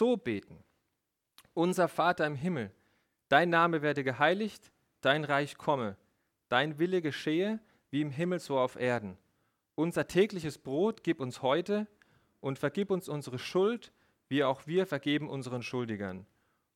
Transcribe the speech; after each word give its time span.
so 0.00 0.16
beten. 0.16 0.64
Unser 1.52 1.86
Vater 1.86 2.26
im 2.26 2.34
Himmel, 2.34 2.72
dein 3.28 3.50
Name 3.50 3.82
werde 3.82 4.02
geheiligt, 4.02 4.72
dein 5.02 5.24
Reich 5.24 5.58
komme, 5.58 5.98
dein 6.48 6.78
Wille 6.78 7.02
geschehe, 7.02 7.60
wie 7.90 8.00
im 8.00 8.10
Himmel 8.10 8.38
so 8.38 8.58
auf 8.58 8.76
Erden. 8.76 9.18
Unser 9.74 10.06
tägliches 10.06 10.56
Brot 10.56 11.04
gib 11.04 11.20
uns 11.20 11.42
heute 11.42 11.86
und 12.40 12.58
vergib 12.58 12.90
uns 12.90 13.10
unsere 13.10 13.38
Schuld, 13.38 13.92
wie 14.28 14.42
auch 14.42 14.66
wir 14.66 14.86
vergeben 14.86 15.28
unseren 15.28 15.62
Schuldigern. 15.62 16.24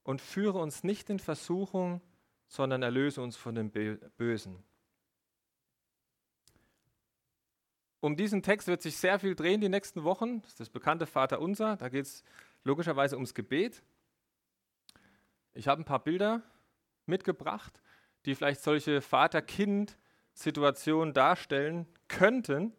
Und 0.02 0.20
führe 0.20 0.58
uns 0.58 0.84
nicht 0.84 1.08
in 1.08 1.18
Versuchung, 1.18 2.02
sondern 2.46 2.82
erlöse 2.82 3.22
uns 3.22 3.38
von 3.38 3.54
dem 3.54 3.70
Bösen. 4.18 4.62
Um 8.00 8.16
diesen 8.16 8.42
Text 8.42 8.68
wird 8.68 8.82
sich 8.82 8.98
sehr 8.98 9.18
viel 9.18 9.34
drehen 9.34 9.62
die 9.62 9.70
nächsten 9.70 10.04
Wochen. 10.04 10.42
Das 10.42 10.50
ist 10.50 10.60
das 10.60 10.68
bekannte 10.68 11.06
Vater 11.06 11.40
Unser. 11.40 11.78
Da 11.78 11.88
geht 11.88 12.04
es 12.04 12.22
logischerweise 12.64 13.16
ums 13.16 13.34
Gebet. 13.34 13.82
Ich 15.52 15.68
habe 15.68 15.82
ein 15.82 15.84
paar 15.84 16.02
Bilder 16.02 16.42
mitgebracht, 17.06 17.80
die 18.24 18.34
vielleicht 18.34 18.62
solche 18.62 19.00
Vater-Kind-Situationen 19.00 21.14
darstellen 21.14 21.86
könnten. 22.08 22.72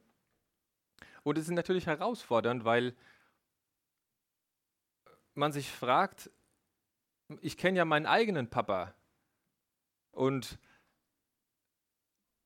Und 1.24 1.38
es 1.38 1.46
ist 1.46 1.52
natürlich 1.52 1.88
herausfordernd, 1.88 2.66
weil 2.66 2.96
man 5.34 5.52
sich 5.52 5.72
fragt, 5.72 6.30
ich 7.42 7.58
kenne 7.58 7.78
ja 7.78 7.86
meinen 7.86 8.06
eigenen 8.06 8.50
Papa. 8.50 8.94
Und 10.12 10.60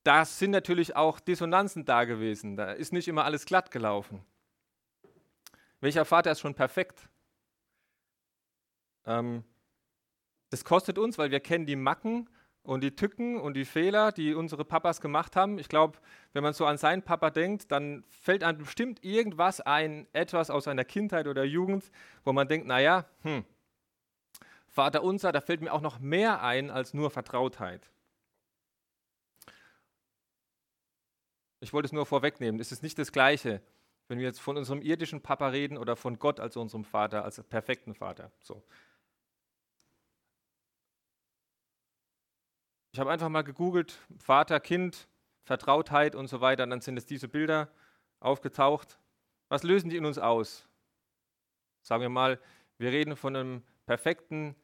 da 0.03 0.25
sind 0.25 0.51
natürlich 0.51 0.95
auch 0.95 1.19
Dissonanzen 1.19 1.85
da 1.85 2.05
gewesen. 2.05 2.55
Da 2.55 2.71
ist 2.71 2.93
nicht 2.93 3.07
immer 3.07 3.25
alles 3.25 3.45
glatt 3.45 3.71
gelaufen. 3.71 4.23
Welcher 5.81 6.05
Vater 6.05 6.31
ist 6.31 6.39
schon 6.39 6.55
perfekt? 6.55 7.09
Ähm, 9.09 9.43
das 10.51 10.63
kostet 10.63 10.97
uns, 10.97 11.17
weil 11.17 11.31
wir 11.31 11.39
kennen 11.41 11.65
die 11.65 11.75
Macken 11.75 12.29
und 12.63 12.81
die 12.81 12.95
Tücken 12.95 13.39
und 13.39 13.55
die 13.55 13.65
Fehler, 13.65 14.11
die 14.11 14.33
unsere 14.33 14.63
Papas 14.63 15.01
gemacht 15.01 15.35
haben. 15.35 15.57
Ich 15.57 15.69
glaube, 15.69 15.97
wenn 16.33 16.43
man 16.43 16.53
so 16.53 16.65
an 16.65 16.77
seinen 16.77 17.01
Papa 17.01 17.31
denkt, 17.31 17.71
dann 17.71 18.03
fällt 18.07 18.43
einem 18.43 18.59
bestimmt 18.59 19.03
irgendwas 19.03 19.61
ein, 19.61 20.07
etwas 20.13 20.49
aus 20.49 20.65
seiner 20.65 20.85
Kindheit 20.85 21.27
oder 21.27 21.43
Jugend, 21.43 21.91
wo 22.23 22.33
man 22.33 22.47
denkt, 22.47 22.67
naja, 22.67 23.05
hm, 23.23 23.43
Vater 24.67 25.03
unser, 25.03 25.31
da 25.31 25.41
fällt 25.41 25.61
mir 25.61 25.73
auch 25.73 25.81
noch 25.81 25.99
mehr 25.99 26.43
ein 26.43 26.69
als 26.69 26.93
nur 26.93 27.09
Vertrautheit. 27.09 27.89
Ich 31.59 31.73
wollte 31.73 31.87
es 31.87 31.91
nur 31.91 32.05
vorwegnehmen. 32.05 32.61
Es 32.61 32.71
ist 32.71 32.83
nicht 32.83 32.97
das 32.97 33.11
Gleiche, 33.11 33.61
wenn 34.07 34.19
wir 34.19 34.25
jetzt 34.25 34.39
von 34.39 34.57
unserem 34.57 34.81
irdischen 34.81 35.21
Papa 35.21 35.47
reden 35.47 35.77
oder 35.77 35.95
von 35.95 36.19
Gott 36.19 36.39
als 36.39 36.55
unserem 36.55 36.85
Vater, 36.85 37.25
als 37.25 37.41
perfekten 37.43 37.95
Vater. 37.95 38.31
So. 38.41 38.63
Ich 42.91 42.99
habe 42.99 43.11
einfach 43.11 43.29
mal 43.29 43.43
gegoogelt, 43.43 43.99
Vater, 44.17 44.59
Kind, 44.59 45.07
Vertrautheit 45.43 46.15
und 46.15 46.27
so 46.27 46.41
weiter. 46.41 46.63
Und 46.63 46.71
dann 46.71 46.81
sind 46.81 46.97
es 46.97 47.05
diese 47.05 47.27
Bilder 47.27 47.69
aufgetaucht. 48.19 48.99
Was 49.47 49.63
lösen 49.63 49.89
die 49.89 49.97
in 49.97 50.05
uns 50.05 50.17
aus? 50.17 50.67
Sagen 51.81 52.01
wir 52.01 52.09
mal, 52.09 52.39
wir 52.77 52.91
reden 52.91 53.15
von 53.15 53.35
einem 53.35 53.63
perfekten 53.85 54.55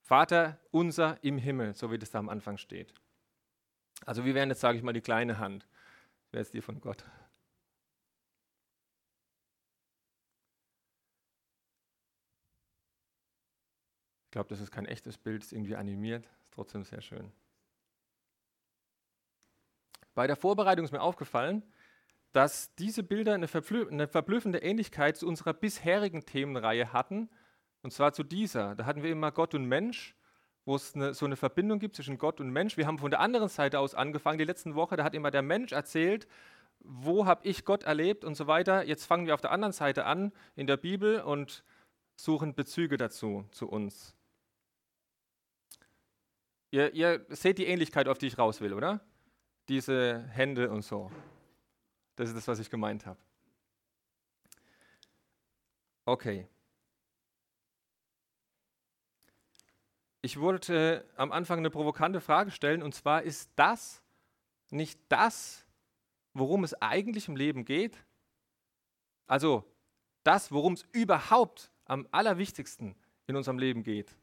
Vater 0.00 0.58
unser 0.70 1.22
im 1.22 1.38
Himmel, 1.38 1.74
so 1.74 1.90
wie 1.90 1.98
das 1.98 2.10
da 2.10 2.18
am 2.18 2.28
Anfang 2.28 2.56
steht. 2.56 2.94
Also 4.06 4.24
wir 4.24 4.34
wären 4.34 4.48
jetzt, 4.48 4.60
sage 4.60 4.78
ich 4.78 4.82
mal, 4.82 4.92
die 4.92 5.00
kleine 5.00 5.38
Hand. 5.38 5.66
Wer 6.32 6.40
ist 6.40 6.54
die 6.54 6.62
von 6.62 6.80
Gott? 6.80 7.04
Ich 14.30 14.32
glaube, 14.32 14.48
das 14.48 14.60
ist 14.60 14.70
kein 14.70 14.86
echtes 14.86 15.18
Bild, 15.18 15.42
ist 15.42 15.52
irgendwie 15.52 15.74
animiert, 15.74 16.24
ist 16.44 16.54
trotzdem 16.54 16.84
sehr 16.84 17.00
schön. 17.00 17.32
Bei 20.14 20.28
der 20.28 20.36
Vorbereitung 20.36 20.84
ist 20.84 20.92
mir 20.92 21.02
aufgefallen, 21.02 21.64
dass 22.30 22.72
diese 22.76 23.02
Bilder 23.02 23.34
eine, 23.34 23.48
eine 23.90 24.06
verblüffende 24.06 24.58
Ähnlichkeit 24.58 25.16
zu 25.16 25.26
unserer 25.26 25.52
bisherigen 25.52 26.24
Themenreihe 26.26 26.92
hatten, 26.92 27.28
und 27.82 27.92
zwar 27.92 28.12
zu 28.12 28.22
dieser. 28.22 28.76
Da 28.76 28.86
hatten 28.86 29.02
wir 29.02 29.10
immer 29.10 29.32
Gott 29.32 29.52
und 29.56 29.64
Mensch, 29.64 30.14
wo 30.64 30.76
es 30.76 30.94
eine, 30.94 31.12
so 31.12 31.26
eine 31.26 31.34
Verbindung 31.34 31.80
gibt 31.80 31.96
zwischen 31.96 32.16
Gott 32.16 32.40
und 32.40 32.50
Mensch. 32.50 32.76
Wir 32.76 32.86
haben 32.86 32.98
von 32.98 33.10
der 33.10 33.18
anderen 33.18 33.48
Seite 33.48 33.80
aus 33.80 33.96
angefangen, 33.96 34.38
die 34.38 34.44
letzten 34.44 34.76
Woche, 34.76 34.94
da 34.94 35.02
hat 35.02 35.16
immer 35.16 35.32
der 35.32 35.42
Mensch 35.42 35.72
erzählt, 35.72 36.28
wo 36.78 37.26
habe 37.26 37.48
ich 37.48 37.64
Gott 37.64 37.82
erlebt 37.82 38.24
und 38.24 38.36
so 38.36 38.46
weiter. 38.46 38.84
Jetzt 38.84 39.06
fangen 39.06 39.26
wir 39.26 39.34
auf 39.34 39.40
der 39.40 39.50
anderen 39.50 39.72
Seite 39.72 40.04
an 40.04 40.30
in 40.54 40.68
der 40.68 40.76
Bibel 40.76 41.20
und 41.20 41.64
suchen 42.14 42.54
Bezüge 42.54 42.96
dazu, 42.96 43.44
zu 43.50 43.68
uns. 43.68 44.14
Ihr, 46.72 46.92
ihr, 46.94 47.26
seht 47.28 47.58
die 47.58 47.66
Ähnlichkeit, 47.66 48.06
auf 48.06 48.18
die 48.18 48.28
ich 48.28 48.38
raus 48.38 48.60
will, 48.60 48.72
oder? 48.72 49.00
Diese 49.68 50.24
Hände 50.28 50.70
und 50.70 50.82
so. 50.82 51.10
Das 52.14 52.28
ist 52.28 52.36
das, 52.36 52.46
was 52.46 52.60
ich 52.60 52.70
gemeint 52.70 53.06
habe. 53.06 53.18
Okay. 56.04 56.48
Ich 60.22 60.38
wollte 60.38 61.04
am 61.16 61.32
Anfang 61.32 61.58
eine 61.58 61.70
provokante 61.70 62.20
Frage 62.20 62.50
stellen, 62.50 62.82
und 62.82 62.94
zwar 62.94 63.22
ist 63.22 63.50
das 63.56 64.02
nicht 64.70 65.00
das, 65.08 65.66
worum 66.34 66.62
es 66.62 66.80
eigentlich 66.80 67.26
im 67.26 67.36
Leben 67.36 67.64
geht? 67.64 67.96
Also 69.26 69.64
das, 70.22 70.52
worum 70.52 70.74
es 70.74 70.86
überhaupt 70.92 71.72
am 71.86 72.06
allerwichtigsten 72.12 72.94
in 73.26 73.36
unserem 73.36 73.58
Leben 73.58 73.82
geht 73.82 74.14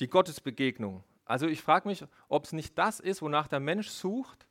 die 0.00 0.08
Gottesbegegnung. 0.08 1.04
Also 1.24 1.46
ich 1.46 1.62
frage 1.62 1.88
mich, 1.88 2.04
ob 2.28 2.44
es 2.44 2.52
nicht 2.52 2.78
das 2.78 3.00
ist, 3.00 3.22
wonach 3.22 3.48
der 3.48 3.60
Mensch 3.60 3.88
sucht. 3.88 4.46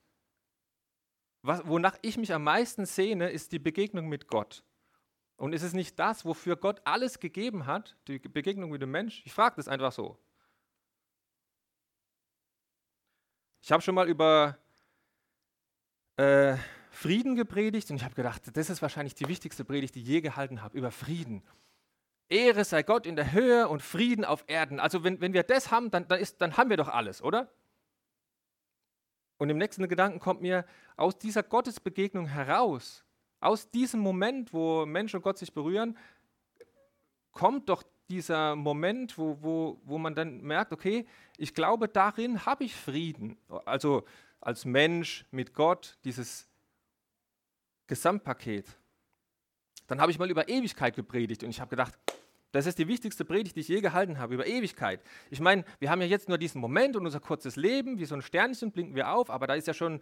Was, 1.42 1.66
wonach 1.68 1.98
ich 2.02 2.18
mich 2.18 2.34
am 2.34 2.44
meisten 2.44 2.86
sehne, 2.86 3.30
ist 3.30 3.52
die 3.52 3.60
Begegnung 3.60 4.08
mit 4.08 4.28
Gott. 4.28 4.64
Und 5.38 5.54
ist 5.54 5.64
es 5.64 5.74
nicht 5.74 5.98
das, 6.00 6.26
wofür 6.26 6.56
Gott 6.56 6.82
alles 6.84 7.20
gegeben 7.20 7.66
hat, 7.66 7.96
die 8.08 8.20
Begegnung 8.20 8.72
mit 8.72 8.82
dem 8.82 8.92
Mensch? 8.92 9.22
Ich 9.26 9.34
frage 9.34 9.56
das 9.56 9.68
einfach 9.68 9.92
so. 9.92 10.18
Ich 13.62 13.72
habe 13.72 13.82
schon 13.82 13.96
mal 13.96 14.08
über 14.08 14.58
äh, 16.18 16.58
Frieden 16.90 17.36
gepredigt 17.36 17.92
und 17.92 17.98
ich 17.98 18.04
habe 18.04 18.16
gedacht, 18.16 18.44
das 18.56 18.70
ist 18.70 18.82
wahrscheinlich 18.82 19.14
die 19.14 19.28
wichtigste 19.28 19.64
Predigt, 19.64 19.96
die 19.96 20.02
ich 20.02 20.08
je 20.08 20.22
gehalten 20.22 20.62
habe, 20.62 20.78
über 20.78 20.92
Frieden. 20.92 21.44
Ehre 22.30 22.66
sei 22.66 22.84
Gott 22.84 23.06
in 23.06 23.16
der 23.16 23.32
Höhe 23.32 23.68
und 23.68 23.82
Frieden 23.82 24.26
auf 24.26 24.44
Erden. 24.48 24.80
Also 24.80 25.04
wenn, 25.04 25.22
wenn 25.22 25.34
wir 25.34 25.44
das 25.44 25.72
haben, 25.72 25.92
dann, 25.92 26.08
dann, 26.08 26.20
ist, 26.20 26.42
dann 26.42 26.58
haben 26.58 26.70
wir 26.70 26.78
doch 26.78 26.90
alles, 26.90 27.22
oder? 27.22 27.50
Und 29.38 29.50
im 29.50 29.58
nächsten 29.58 29.88
Gedanken 29.88 30.20
kommt 30.20 30.42
mir 30.42 30.66
aus 30.96 31.18
dieser 31.18 31.44
Gottesbegegnung 31.44 32.28
heraus, 32.28 33.06
aus 33.40 33.70
diesem 33.70 34.00
Moment, 34.00 34.52
wo 34.52 34.86
Mensch 34.86 35.14
und 35.14 35.22
Gott 35.22 35.38
sich 35.38 35.54
berühren, 35.54 35.98
kommt 37.32 37.70
doch 37.70 37.84
dieser 38.10 38.56
Moment, 38.56 39.18
wo, 39.18 39.38
wo, 39.42 39.82
wo 39.84 39.98
man 39.98 40.16
dann 40.16 40.42
merkt, 40.42 40.72
okay, 40.72 41.06
ich 41.38 41.54
glaube, 41.54 41.88
darin 41.88 42.46
habe 42.46 42.64
ich 42.64 42.76
Frieden. 42.76 43.38
Also 43.66 44.06
als 44.42 44.66
Mensch 44.66 45.26
mit 45.30 45.54
Gott, 45.54 45.98
dieses 46.04 46.50
Gesamtpaket. 47.86 48.66
Dann 49.88 50.02
habe 50.02 50.12
ich 50.12 50.20
mal 50.20 50.30
über 50.30 50.50
Ewigkeit 50.50 50.96
gepredigt 50.96 51.44
und 51.44 51.50
ich 51.50 51.60
habe 51.60 51.70
gedacht, 51.70 51.98
das 52.52 52.66
ist 52.66 52.80
die 52.80 52.88
wichtigste 52.88 53.26
Predigt, 53.26 53.56
die 53.56 53.60
ich 53.60 53.68
je 53.68 53.82
gehalten 53.82 54.20
habe, 54.20 54.34
über 54.34 54.48
Ewigkeit. 54.48 55.02
Ich 55.30 55.40
meine, 55.40 55.66
wir 55.80 55.90
haben 55.90 56.02
ja 56.02 56.08
jetzt 56.08 56.30
nur 56.30 56.38
diesen 56.38 56.62
Moment 56.62 56.96
und 56.96 57.06
unser 57.06 57.20
kurzes 57.20 57.56
Leben, 57.56 58.00
wie 58.00 58.06
so 58.06 58.16
ein 58.16 58.22
Sternchen 58.22 58.72
blinken 58.72 58.96
wir 58.96 59.12
auf, 59.12 59.30
aber 59.30 59.48
da 59.48 59.56
ist 59.56 59.68
ja 59.68 59.74
schon 59.74 60.02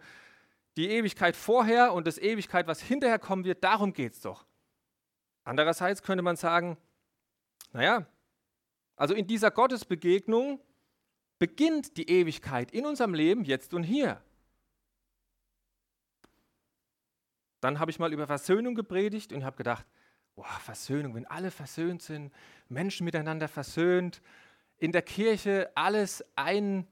die 0.76 0.88
Ewigkeit 0.88 1.34
vorher 1.34 1.92
und 1.92 2.06
das 2.06 2.18
Ewigkeit, 2.18 2.66
was 2.66 2.80
hinterher 2.80 3.18
kommen 3.18 3.44
wird, 3.44 3.64
darum 3.64 3.92
geht 3.92 4.12
es 4.12 4.20
doch. 4.20 4.46
Andererseits 5.44 6.02
könnte 6.02 6.22
man 6.22 6.36
sagen, 6.36 6.76
naja, 7.72 8.06
also 8.96 9.14
in 9.14 9.26
dieser 9.26 9.50
Gottesbegegnung 9.50 10.60
beginnt 11.38 11.96
die 11.96 12.08
Ewigkeit 12.08 12.70
in 12.70 12.86
unserem 12.86 13.14
Leben 13.14 13.44
jetzt 13.44 13.74
und 13.74 13.82
hier. 13.82 14.22
Dann 17.60 17.78
habe 17.78 17.90
ich 17.90 17.98
mal 17.98 18.12
über 18.12 18.26
Versöhnung 18.26 18.74
gepredigt 18.74 19.32
und 19.32 19.44
habe 19.44 19.56
gedacht, 19.56 19.86
boah, 20.36 20.60
Versöhnung, 20.60 21.14
wenn 21.14 21.26
alle 21.26 21.50
versöhnt 21.50 22.02
sind, 22.02 22.32
Menschen 22.68 23.04
miteinander 23.04 23.48
versöhnt, 23.48 24.22
in 24.78 24.92
der 24.92 25.02
Kirche 25.02 25.70
alles 25.74 26.24
ein, 26.36 26.86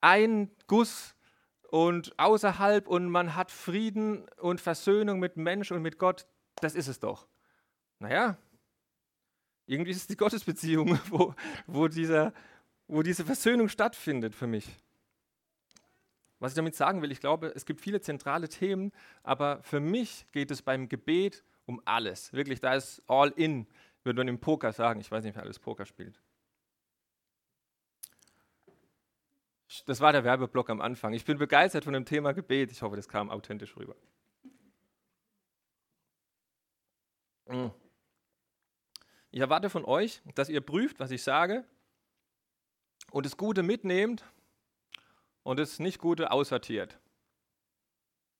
ein 0.00 0.50
Guss 0.66 1.14
und 1.70 2.18
außerhalb 2.18 2.88
und 2.88 3.08
man 3.08 3.36
hat 3.36 3.52
Frieden 3.52 4.28
und 4.38 4.60
Versöhnung 4.60 5.20
mit 5.20 5.36
Mensch 5.36 5.70
und 5.70 5.82
mit 5.82 5.98
Gott, 5.98 6.26
das 6.56 6.74
ist 6.74 6.88
es 6.88 6.98
doch. 6.98 7.28
Naja, 8.00 8.36
irgendwie 9.66 9.92
ist 9.92 9.98
es 9.98 10.06
die 10.08 10.16
Gottesbeziehung, 10.16 10.98
wo, 11.08 11.34
wo, 11.66 11.86
dieser, 11.86 12.32
wo 12.88 13.02
diese 13.02 13.24
Versöhnung 13.24 13.68
stattfindet 13.68 14.34
für 14.34 14.48
mich. 14.48 14.68
Was 16.40 16.52
ich 16.52 16.56
damit 16.56 16.74
sagen 16.74 17.02
will, 17.02 17.12
ich 17.12 17.20
glaube, 17.20 17.52
es 17.54 17.66
gibt 17.66 17.80
viele 17.80 18.00
zentrale 18.00 18.48
Themen, 18.48 18.92
aber 19.22 19.62
für 19.62 19.78
mich 19.78 20.26
geht 20.32 20.50
es 20.50 20.62
beim 20.62 20.88
Gebet 20.88 21.44
um 21.70 21.80
alles. 21.84 22.32
Wirklich, 22.32 22.60
da 22.60 22.74
ist 22.74 23.02
all 23.06 23.30
in, 23.30 23.66
würde 24.02 24.18
man 24.18 24.28
im 24.28 24.40
Poker 24.40 24.72
sagen. 24.72 25.00
Ich 25.00 25.10
weiß 25.10 25.24
nicht, 25.24 25.36
wer 25.36 25.44
alles 25.44 25.58
Poker 25.58 25.86
spielt. 25.86 26.20
Das 29.86 30.00
war 30.00 30.12
der 30.12 30.24
Werbeblock 30.24 30.68
am 30.68 30.80
Anfang. 30.80 31.12
Ich 31.12 31.24
bin 31.24 31.38
begeistert 31.38 31.84
von 31.84 31.92
dem 31.92 32.04
Thema 32.04 32.32
Gebet. 32.32 32.72
Ich 32.72 32.82
hoffe, 32.82 32.96
das 32.96 33.08
kam 33.08 33.30
authentisch 33.30 33.76
rüber. 33.76 33.94
Mm. 37.46 37.68
Ich 39.30 39.40
erwarte 39.40 39.70
von 39.70 39.84
euch, 39.84 40.22
dass 40.34 40.48
ihr 40.48 40.60
prüft, 40.60 40.98
was 40.98 41.12
ich 41.12 41.22
sage 41.22 41.64
und 43.12 43.26
das 43.26 43.36
Gute 43.36 43.62
mitnehmt 43.62 44.24
und 45.44 45.60
das 45.60 45.78
Nicht-Gute 45.78 46.32
aussortiert. 46.32 46.98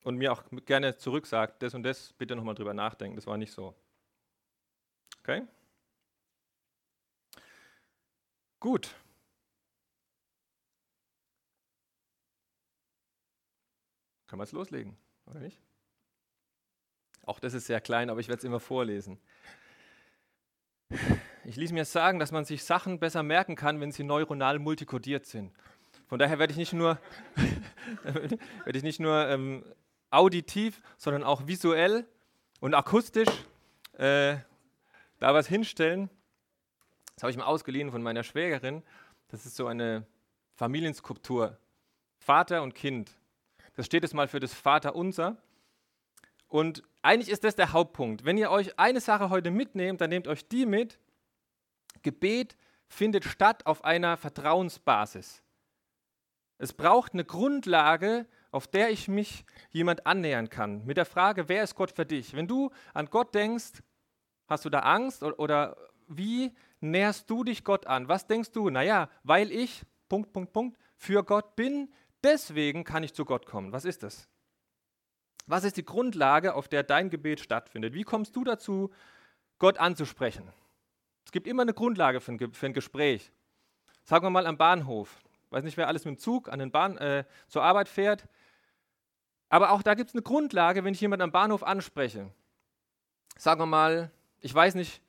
Und 0.03 0.17
mir 0.17 0.33
auch 0.33 0.43
gerne 0.65 0.97
zurücksagt, 0.97 1.63
das 1.63 1.75
und 1.75 1.83
das 1.83 2.13
bitte 2.15 2.35
nochmal 2.35 2.55
drüber 2.55 2.75
nachdenken, 2.75 3.17
das 3.17 3.27
war 3.27 3.37
nicht 3.37 3.53
so. 3.53 3.75
Okay? 5.21 5.47
Gut. 8.59 8.95
Können 14.27 14.41
wir 14.41 14.45
es 14.45 14.53
loslegen, 14.53 14.97
oder 15.27 15.41
nicht? 15.41 15.61
Auch 17.25 17.41
das 17.41 17.55
ist 17.55 17.67
sehr 17.67 17.81
klein, 17.81 18.11
aber 18.11 18.21
ich 18.21 18.29
werde 18.29 18.39
es 18.39 18.45
immer 18.45 18.61
vorlesen. 18.61 19.19
Ich 21.45 21.57
ließ 21.57 21.73
mir 21.73 21.85
sagen, 21.85 22.19
dass 22.19 22.33
man 22.33 22.45
sich 22.45 22.65
Sachen 22.65 22.99
besser 22.99 23.23
merken 23.23 23.57
kann, 23.57 23.81
wenn 23.81 23.93
sie 23.93 24.05
neuronal 24.05 24.59
multikodiert 24.59 25.27
sind. 25.27 25.53
Von 26.07 26.19
daher 26.19 26.39
werde 26.39 26.53
ich 26.53 26.59
nicht 26.59 26.73
nur, 26.73 26.99
werde 28.03 28.79
ich 28.79 28.83
nicht 28.83 29.01
nur 29.01 29.29
ähm, 29.29 29.65
auditiv, 30.11 30.83
sondern 30.97 31.25
auch 31.25 31.47
visuell 31.47 32.07
und 32.61 32.75
akustisch 32.75 33.29
äh, 33.95 34.37
da 35.19 35.35
was 35.35 35.47
hinstellen. 35.47 36.11
Das 37.15 37.23
habe 37.23 37.31
ich 37.31 37.37
mir 37.37 37.47
ausgeliehen 37.47 37.91
von 37.91 38.03
meiner 38.03 38.23
Schwägerin. 38.23 38.83
Das 39.29 39.47
ist 39.47 39.57
so 39.57 39.67
eine 39.67 40.07
Familienskulptur. 40.55 41.59
Vater 42.19 42.63
und 42.63 42.75
Kind. 42.75 43.13
Das 43.75 43.87
steht 43.87 44.03
jetzt 44.03 44.15
mal 44.15 44.29
für 44.29 44.41
das 44.41 44.53
Vaterunser. 44.53 45.37
Und 46.49 46.83
eigentlich 47.03 47.31
ist 47.31 47.45
das 47.45 47.55
der 47.57 47.73
Hauptpunkt. 47.73 48.25
Wenn 48.25 48.37
ihr 48.37 48.51
euch 48.51 48.79
eine 48.79 49.01
Sache 49.01 49.31
heute 49.31 49.51
mitnehmt, 49.51 50.01
dann 50.01 50.11
nehmt 50.11 50.27
euch 50.29 50.49
die 50.49 50.67
mit. 50.67 50.99
Gebet 52.03 52.57
findet 52.89 53.25
statt 53.25 53.67
auf 53.67 53.85
einer 53.85 54.17
Vertrauensbasis. 54.17 55.43
Es 56.59 56.73
braucht 56.73 57.15
eine 57.15 57.25
Grundlage, 57.25 58.27
auf 58.51 58.67
der 58.67 58.91
ich 58.91 59.09
mich 59.09 59.45
jemand 59.71 60.07
annähern 60.07 60.49
kann. 60.49 60.85
Mit 60.85 60.97
der 60.97 61.07
Frage, 61.07 61.49
wer 61.49 61.63
ist 61.63 61.75
Gott 61.75 61.93
für 61.93 62.07
dich? 62.07 62.35
Wenn 62.35 62.49
du 62.49 62.71
an 62.95 63.07
Gott 63.07 63.35
denkst, 63.35 63.83
hast 64.47 64.65
du 64.65 64.71
da 64.71 64.81
Angst 64.81 65.23
oder, 65.23 65.77
wie 66.09 66.53
näherst 66.81 67.31
du 67.31 67.45
dich 67.45 67.65
Gott 67.65 67.87
an? 67.87 68.09
Was 68.09 68.27
denkst 68.27 68.51
du? 68.53 68.69
Naja, 68.69 69.09
weil 69.23 69.53
ich, 69.53 69.83
Punkt, 70.09 70.33
Punkt, 70.33 70.53
Punkt, 70.53 70.79
für 70.97 71.23
Gott 71.23 71.57
bin, 71.57 71.93
deswegen 72.23 72.85
kann 72.85 73.05
ich 73.05 73.15
zu 73.15 73.25
Gott 73.25 73.47
kommen. 73.47 73.73
Was 73.73 73.85
ist 73.85 74.03
das? 74.03 74.29
Was 75.47 75.65
ist 75.65 75.77
die 75.77 75.85
Grundlage, 75.85 76.55
auf 76.55 76.69
der 76.69 76.83
dein 76.83 77.11
Gebet 77.11 77.41
stattfindet? 77.41 77.95
Wie 77.95 78.03
kommst 78.03 78.37
du 78.37 78.45
dazu, 78.45 78.91
Gott 79.59 79.79
anzusprechen? 79.79 80.49
Es 81.25 81.33
gibt 81.33 81.47
immer 81.47 81.63
eine 81.63 81.75
Grundlage 81.75 82.21
für 82.21 82.33
ein, 82.33 82.53
für 82.53 82.67
ein 82.67 82.73
Gespräch. 82.73 83.33
Sagen 84.05 84.25
wir 84.25 84.31
mal 84.31 84.47
am 84.47 84.59
Bahnhof. 84.59 85.23
Ich 85.47 85.53
weiß 85.53 85.65
nicht, 85.65 85.77
wer 85.77 85.89
alles 85.89 86.05
mit 86.05 86.17
dem 86.17 86.19
Zug 86.19 86.49
an 86.49 86.59
den 86.59 86.71
Bahn, 86.71 86.97
äh, 86.99 87.25
zur 87.49 87.63
Arbeit 87.63 87.89
fährt. 87.89 88.27
Aber 89.51 89.73
auch 89.73 89.83
da 89.83 89.95
gibt 89.95 90.11
es 90.11 90.15
eine 90.15 90.23
Grundlage, 90.23 90.85
wenn 90.85 90.95
ich 90.95 91.01
jemanden 91.03 91.25
am 91.25 91.33
Bahnhof 91.33 91.63
anspreche. 91.63 92.33
Sagen 93.37 93.61
wir 93.61 93.67
mal, 93.67 94.11
ich 94.41 94.55
weiß 94.55 94.75
nicht, 94.75 95.03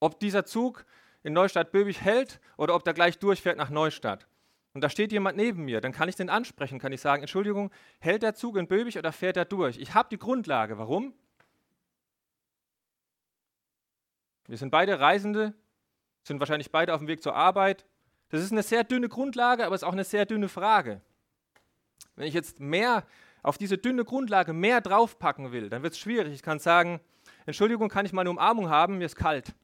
ob 0.00 0.18
dieser 0.18 0.44
Zug 0.44 0.84
in 1.22 1.32
Neustadt-Böbig 1.32 2.00
hält 2.00 2.40
oder 2.56 2.74
ob 2.74 2.82
der 2.82 2.94
gleich 2.94 3.18
durchfährt 3.18 3.58
nach 3.58 3.70
Neustadt 3.70 4.26
und 4.72 4.82
da 4.82 4.88
steht 4.88 5.10
jemand 5.12 5.36
neben 5.36 5.64
mir, 5.64 5.80
dann 5.80 5.92
kann 5.92 6.08
ich 6.08 6.16
den 6.16 6.30
ansprechen, 6.30 6.78
kann 6.78 6.92
ich 6.92 7.00
sagen, 7.00 7.22
Entschuldigung, 7.22 7.70
hält 7.98 8.22
der 8.22 8.34
Zug 8.34 8.56
in 8.56 8.68
Böbig 8.68 8.96
oder 8.96 9.12
fährt 9.12 9.36
er 9.36 9.44
durch? 9.44 9.78
Ich 9.78 9.94
habe 9.94 10.08
die 10.10 10.18
Grundlage. 10.18 10.78
Warum? 10.78 11.12
Wir 14.46 14.56
sind 14.56 14.70
beide 14.70 15.00
Reisende, 15.00 15.54
sind 16.22 16.38
wahrscheinlich 16.38 16.70
beide 16.70 16.94
auf 16.94 17.00
dem 17.00 17.08
Weg 17.08 17.22
zur 17.22 17.34
Arbeit. 17.34 17.84
Das 18.28 18.42
ist 18.42 18.52
eine 18.52 18.62
sehr 18.62 18.84
dünne 18.84 19.08
Grundlage, 19.08 19.66
aber 19.66 19.74
es 19.74 19.82
ist 19.82 19.88
auch 19.88 19.92
eine 19.92 20.04
sehr 20.04 20.24
dünne 20.24 20.48
Frage. 20.48 21.00
Wenn 22.16 22.26
ich 22.26 22.34
jetzt 22.34 22.60
mehr 22.60 23.06
auf 23.42 23.58
diese 23.58 23.78
dünne 23.78 24.04
Grundlage 24.04 24.52
mehr 24.52 24.80
draufpacken 24.80 25.52
will, 25.52 25.70
dann 25.70 25.82
wird 25.82 25.94
es 25.94 25.98
schwierig. 25.98 26.34
Ich 26.34 26.42
kann 26.42 26.58
sagen, 26.58 27.00
Entschuldigung, 27.46 27.88
kann 27.88 28.06
ich 28.06 28.12
mal 28.12 28.22
eine 28.22 28.30
Umarmung 28.30 28.68
haben? 28.68 28.98
Mir 28.98 29.06
ist 29.06 29.16
kalt. 29.16 29.54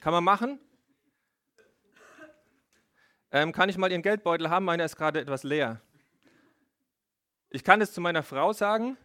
Kann 0.00 0.12
man 0.12 0.24
machen? 0.24 0.58
Ähm, 3.30 3.52
kann 3.52 3.68
ich 3.68 3.76
mal 3.76 3.90
Ihren 3.90 4.02
Geldbeutel 4.02 4.48
haben? 4.50 4.64
Meiner 4.64 4.84
ist 4.84 4.96
gerade 4.96 5.20
etwas 5.20 5.42
leer. 5.42 5.80
Ich 7.50 7.64
kann 7.64 7.80
es 7.80 7.92
zu 7.92 8.00
meiner 8.00 8.22
Frau 8.22 8.52
sagen 8.52 8.96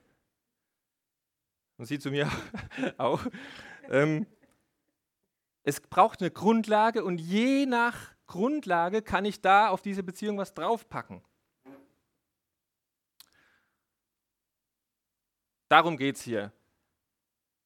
und 1.77 1.85
sie 1.85 1.99
zu 1.99 2.11
mir 2.11 2.29
auch. 2.97 3.21
Ähm, 3.89 4.27
es 5.63 5.79
braucht 5.81 6.21
eine 6.21 6.31
Grundlage 6.31 7.03
und 7.03 7.19
je 7.19 7.65
nach 7.65 8.13
Grundlage 8.27 9.01
kann 9.01 9.25
ich 9.25 9.41
da 9.41 9.69
auf 9.69 9.81
diese 9.81 10.03
Beziehung 10.03 10.37
was 10.37 10.53
draufpacken. 10.53 11.21
Darum 15.71 15.95
geht 15.95 16.18
es 16.18 16.21
hier. 16.21 16.51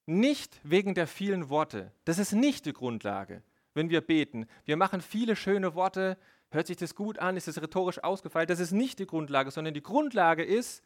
Nicht 0.06 0.60
wegen 0.64 0.94
der 0.94 1.08
vielen 1.08 1.50
Worte. 1.50 1.92
Das 2.06 2.20
ist 2.20 2.34
nicht 2.34 2.66
die 2.68 2.74
Grundlage, 2.74 3.42
wenn 3.74 3.90
wir 3.90 4.02
beten. 4.02 4.46
Wir 4.66 4.78
machen 4.78 5.02
viele 5.02 5.36
schöne 5.36 5.74
Worte, 5.74 6.18
Hört 6.56 6.68
sich 6.68 6.78
das 6.78 6.96
gut 6.96 7.20
an? 7.20 7.36
Ist 7.36 7.50
es 7.50 7.62
rhetorisch 7.62 8.02
ausgefeilt? 8.02 8.50
Das 8.50 8.62
ist 8.62 8.72
nicht 8.72 9.00
die 9.00 9.06
Grundlage, 9.06 9.52
sondern 9.52 9.74
die 9.74 9.84
Grundlage 9.84 10.42
ist 10.42 10.84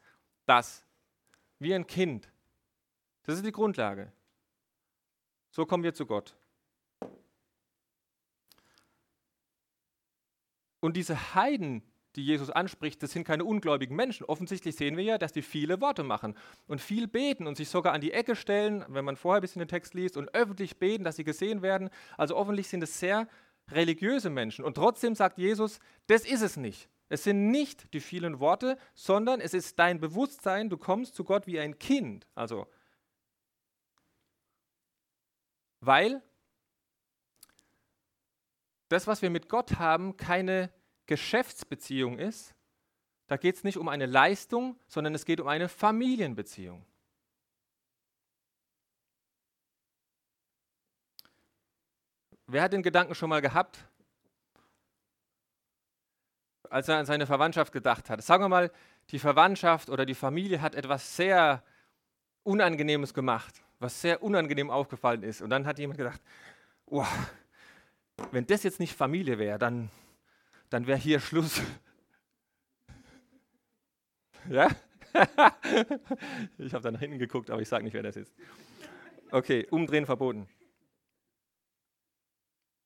das. 0.47 0.83
Wie 1.59 1.75
ein 1.75 1.85
Kind. 1.85 2.27
Das 3.23 3.35
ist 3.35 3.45
die 3.45 3.51
Grundlage. 3.51 4.11
So 5.51 5.67
kommen 5.67 5.83
wir 5.83 5.93
zu 5.93 6.07
Gott. 6.07 6.35
Und 10.79 10.95
diese 10.95 11.35
Heiden, 11.35 11.83
die 12.15 12.25
Jesus 12.25 12.49
anspricht, 12.49 13.03
das 13.03 13.11
sind 13.11 13.23
keine 13.23 13.45
ungläubigen 13.45 13.95
Menschen. 13.95 14.25
Offensichtlich 14.25 14.75
sehen 14.75 14.97
wir 14.97 15.03
ja, 15.03 15.17
dass 15.17 15.31
die 15.31 15.41
viele 15.41 15.79
Worte 15.79 16.03
machen 16.03 16.35
und 16.67 16.81
viel 16.81 17.07
beten 17.07 17.47
und 17.47 17.55
sich 17.55 17.69
sogar 17.69 17.93
an 17.93 18.01
die 18.01 18.11
Ecke 18.11 18.35
stellen, 18.35 18.83
wenn 18.87 19.05
man 19.05 19.15
vorher 19.15 19.39
ein 19.39 19.41
bisschen 19.41 19.59
den 19.59 19.67
Text 19.67 19.93
liest, 19.93 20.17
und 20.17 20.33
öffentlich 20.33 20.77
beten, 20.77 21.03
dass 21.03 21.17
sie 21.17 21.23
gesehen 21.23 21.61
werden. 21.61 21.89
Also 22.17 22.35
offensichtlich 22.35 22.69
sind 22.69 22.83
es 22.83 22.99
sehr 22.99 23.27
religiöse 23.69 24.29
Menschen. 24.29 24.65
Und 24.65 24.75
trotzdem 24.75 25.15
sagt 25.15 25.37
Jesus, 25.37 25.79
das 26.07 26.25
ist 26.25 26.41
es 26.41 26.57
nicht. 26.57 26.89
Es 27.09 27.23
sind 27.23 27.49
nicht 27.49 27.93
die 27.93 27.99
vielen 27.99 28.39
Worte, 28.39 28.77
sondern 28.93 29.41
es 29.41 29.53
ist 29.53 29.79
dein 29.79 29.99
Bewusstsein, 29.99 30.69
du 30.69 30.77
kommst 30.77 31.15
zu 31.15 31.23
Gott 31.23 31.47
wie 31.47 31.59
ein 31.59 31.77
Kind. 31.79 32.27
Also, 32.35 32.67
weil 35.81 36.21
das, 38.89 39.07
was 39.07 39.21
wir 39.21 39.29
mit 39.29 39.49
Gott 39.49 39.79
haben, 39.79 40.17
keine 40.17 40.71
Geschäftsbeziehung 41.09 42.19
ist. 42.19 42.53
Da 43.25 43.35
geht 43.35 43.55
es 43.55 43.63
nicht 43.63 43.77
um 43.77 43.89
eine 43.89 44.05
Leistung, 44.05 44.79
sondern 44.87 45.15
es 45.15 45.25
geht 45.25 45.41
um 45.41 45.47
eine 45.47 45.67
Familienbeziehung. 45.67 46.85
Wer 52.45 52.61
hat 52.61 52.73
den 52.73 52.83
Gedanken 52.83 53.15
schon 53.15 53.29
mal 53.29 53.41
gehabt, 53.41 53.87
als 56.69 56.87
er 56.87 56.97
an 56.97 57.07
seine 57.07 57.25
Verwandtschaft 57.25 57.73
gedacht 57.73 58.09
hat? 58.11 58.23
Sagen 58.23 58.43
wir 58.43 58.49
mal, 58.49 58.71
die 59.09 59.19
Verwandtschaft 59.19 59.89
oder 59.89 60.05
die 60.05 60.15
Familie 60.15 60.61
hat 60.61 60.75
etwas 60.75 61.15
sehr 61.15 61.63
Unangenehmes 62.43 63.15
gemacht, 63.15 63.63
was 63.79 63.99
sehr 63.99 64.21
unangenehm 64.21 64.69
aufgefallen 64.69 65.23
ist. 65.23 65.41
Und 65.41 65.49
dann 65.49 65.65
hat 65.65 65.79
jemand 65.79 65.97
gedacht, 65.97 66.21
oh, 66.85 67.05
wenn 68.31 68.45
das 68.45 68.61
jetzt 68.61 68.79
nicht 68.79 68.95
Familie 68.95 69.39
wäre, 69.39 69.57
dann, 69.57 69.89
dann 70.69 70.87
wäre 70.87 70.97
hier 70.97 71.19
Schluss. 71.19 71.61
ja? 74.49 74.69
ich 76.57 76.73
habe 76.73 76.83
da 76.83 76.91
nach 76.91 76.99
hinten 76.99 77.19
geguckt, 77.19 77.49
aber 77.49 77.61
ich 77.61 77.67
sage 77.67 77.83
nicht, 77.83 77.93
wer 77.93 78.03
das 78.03 78.15
ist. 78.15 78.33
Okay, 79.31 79.67
umdrehen 79.69 80.05
verboten. 80.05 80.47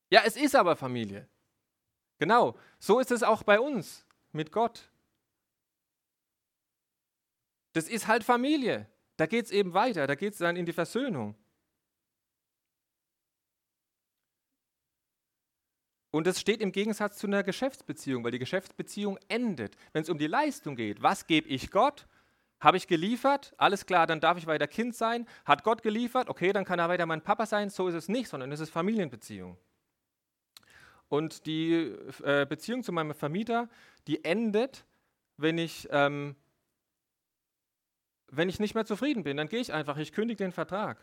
Ja, 0.09 0.21
es 0.25 0.37
ist 0.37 0.55
aber 0.55 0.75
Familie. 0.75 1.27
Genau, 2.19 2.57
so 2.79 2.99
ist 2.99 3.11
es 3.11 3.23
auch 3.23 3.43
bei 3.43 3.59
uns 3.59 4.05
mit 4.31 4.51
Gott. 4.51 4.91
Das 7.73 7.89
ist 7.89 8.07
halt 8.07 8.23
Familie. 8.23 8.87
Da 9.17 9.25
geht 9.25 9.45
es 9.45 9.51
eben 9.51 9.73
weiter, 9.73 10.07
da 10.07 10.15
geht 10.15 10.33
es 10.33 10.39
dann 10.39 10.55
in 10.55 10.65
die 10.65 10.73
Versöhnung. 10.73 11.35
Und 16.13 16.27
das 16.27 16.39
steht 16.39 16.61
im 16.61 16.71
Gegensatz 16.71 17.17
zu 17.17 17.25
einer 17.25 17.41
Geschäftsbeziehung, 17.41 18.23
weil 18.23 18.29
die 18.29 18.37
Geschäftsbeziehung 18.37 19.17
endet, 19.29 19.75
wenn 19.93 20.03
es 20.03 20.09
um 20.09 20.19
die 20.19 20.27
Leistung 20.27 20.75
geht. 20.75 21.01
Was 21.01 21.25
gebe 21.25 21.49
ich 21.49 21.71
Gott? 21.71 22.05
Habe 22.59 22.77
ich 22.77 22.85
geliefert? 22.85 23.55
Alles 23.57 23.87
klar, 23.87 24.05
dann 24.05 24.19
darf 24.19 24.37
ich 24.37 24.45
weiter 24.45 24.67
Kind 24.67 24.95
sein. 24.95 25.27
Hat 25.43 25.63
Gott 25.63 25.81
geliefert? 25.81 26.29
Okay, 26.29 26.53
dann 26.53 26.65
kann 26.65 26.77
er 26.77 26.87
weiter 26.87 27.07
mein 27.07 27.23
Papa 27.23 27.47
sein. 27.47 27.71
So 27.71 27.87
ist 27.87 27.95
es 27.95 28.09
nicht, 28.09 28.29
sondern 28.29 28.51
es 28.51 28.59
ist 28.59 28.69
Familienbeziehung. 28.69 29.57
Und 31.09 31.47
die 31.47 31.73
äh, 32.23 32.45
Beziehung 32.47 32.83
zu 32.83 32.91
meinem 32.91 33.15
Vermieter, 33.15 33.67
die 34.05 34.23
endet, 34.23 34.85
wenn 35.37 35.57
ich, 35.57 35.87
ähm, 35.89 36.35
wenn 38.27 38.49
ich 38.49 38.59
nicht 38.59 38.75
mehr 38.75 38.85
zufrieden 38.85 39.23
bin. 39.23 39.37
Dann 39.37 39.49
gehe 39.49 39.61
ich 39.61 39.73
einfach, 39.73 39.97
ich 39.97 40.11
kündige 40.11 40.43
den 40.43 40.51
Vertrag. 40.51 40.99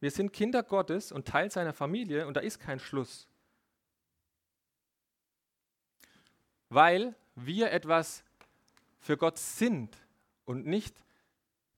Wir 0.00 0.10
sind 0.10 0.32
Kinder 0.32 0.62
Gottes 0.62 1.12
und 1.12 1.28
Teil 1.28 1.50
seiner 1.50 1.74
Familie 1.74 2.26
und 2.26 2.34
da 2.34 2.40
ist 2.40 2.58
kein 2.58 2.80
Schluss. 2.80 3.28
Weil 6.70 7.14
wir 7.34 7.70
etwas 7.70 8.24
für 8.98 9.16
Gott 9.16 9.38
sind 9.38 9.96
und 10.44 10.66
nicht 10.66 10.96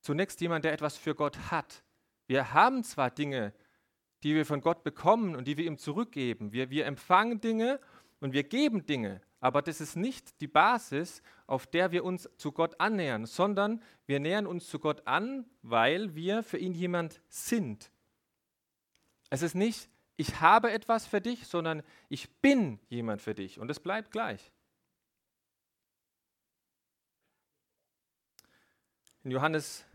zunächst 0.01 0.41
jemand, 0.41 0.65
der 0.65 0.73
etwas 0.73 0.97
für 0.97 1.15
Gott 1.15 1.51
hat. 1.51 1.83
Wir 2.27 2.53
haben 2.53 2.85
zwar 2.85 3.11
Dinge, 3.11 3.53
die 4.23 4.35
wir 4.35 4.47
von 4.47 4.61
Gott 4.61 4.85
bekommen 4.85 5.35
und 5.35 5.47
die 5.47 5.57
wir 5.57 5.67
ihm 5.67 5.79
zurückgeben. 5.79 6.53
Wir, 6.53 6.71
wir 6.71 6.87
empfangen 6.87 7.41
Dinge 7.41 7.81
und 8.21 8.33
wir 8.33 8.45
geben 8.45 8.87
Dinge, 8.87 9.21
aber 9.41 9.63
das 9.63 9.81
ist 9.81 9.97
nicht 9.97 10.41
die 10.41 10.47
Basis, 10.47 11.23
auf 11.49 11.67
der 11.67 11.91
wir 11.91 12.05
uns 12.05 12.31
zu 12.37 12.53
Gott 12.53 12.79
annähern, 12.79 13.27
sondern 13.27 13.83
wir 14.07 14.21
nähern 14.21 14.47
uns 14.47 14.69
zu 14.69 14.79
Gott 14.79 15.07
an, 15.09 15.45
weil 15.63 16.15
wir 16.15 16.45
für 16.45 16.59
ihn 16.59 16.75
jemand 16.75 17.21
sind. 17.29 17.91
Es 19.33 19.41
ist 19.41 19.55
nicht, 19.55 19.89
ich 20.19 20.43
habe 20.43 20.71
etwas 20.73 21.07
für 21.07 21.23
dich, 21.23 21.47
sondern 21.47 21.83
ich 22.11 22.31
bin 22.43 22.79
jemand 22.91 23.23
für 23.23 23.35
dich 23.35 23.59
und 23.59 23.71
es 23.71 23.81
bleibt 23.81 24.11
gleich. 24.11 24.53
In 29.25 29.31
Johannes 29.31 29.87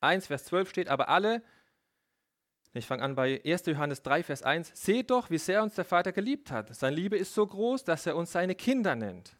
1, 0.00 0.26
Vers 0.26 0.44
12 0.44 0.68
steht, 0.68 0.88
aber 0.88 1.08
alle, 1.08 1.42
ich 2.74 2.86
fange 2.86 3.02
an 3.02 3.14
bei 3.14 3.40
1. 3.46 3.64
Johannes 3.64 4.02
3, 4.02 4.22
Vers 4.22 4.42
1, 4.42 4.72
seht 4.74 5.10
doch, 5.10 5.30
wie 5.30 5.38
sehr 5.38 5.62
uns 5.62 5.76
der 5.76 5.86
Vater 5.86 6.12
geliebt 6.12 6.50
hat. 6.50 6.74
Seine 6.76 6.96
Liebe 6.96 7.16
ist 7.16 7.32
so 7.32 7.46
groß, 7.46 7.84
dass 7.84 8.04
er 8.04 8.14
uns 8.14 8.32
seine 8.32 8.54
Kinder 8.54 8.94
nennt. 8.94 9.38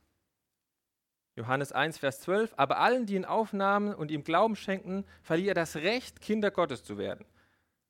Johannes 1.37 1.73
1, 1.73 1.99
Vers 1.99 2.23
12, 2.23 2.54
aber 2.56 2.78
allen, 2.78 3.04
die 3.04 3.16
ihn 3.16 3.26
aufnahmen 3.26 3.94
und 3.94 4.11
ihm 4.11 4.25
Glauben 4.25 4.56
schenkten, 4.56 5.04
verlieh 5.20 5.49
er 5.49 5.54
das 5.54 5.76
Recht, 5.76 6.23
Kinder 6.23 6.50
Gottes 6.50 6.84
zu 6.84 6.96
werden. 6.96 7.26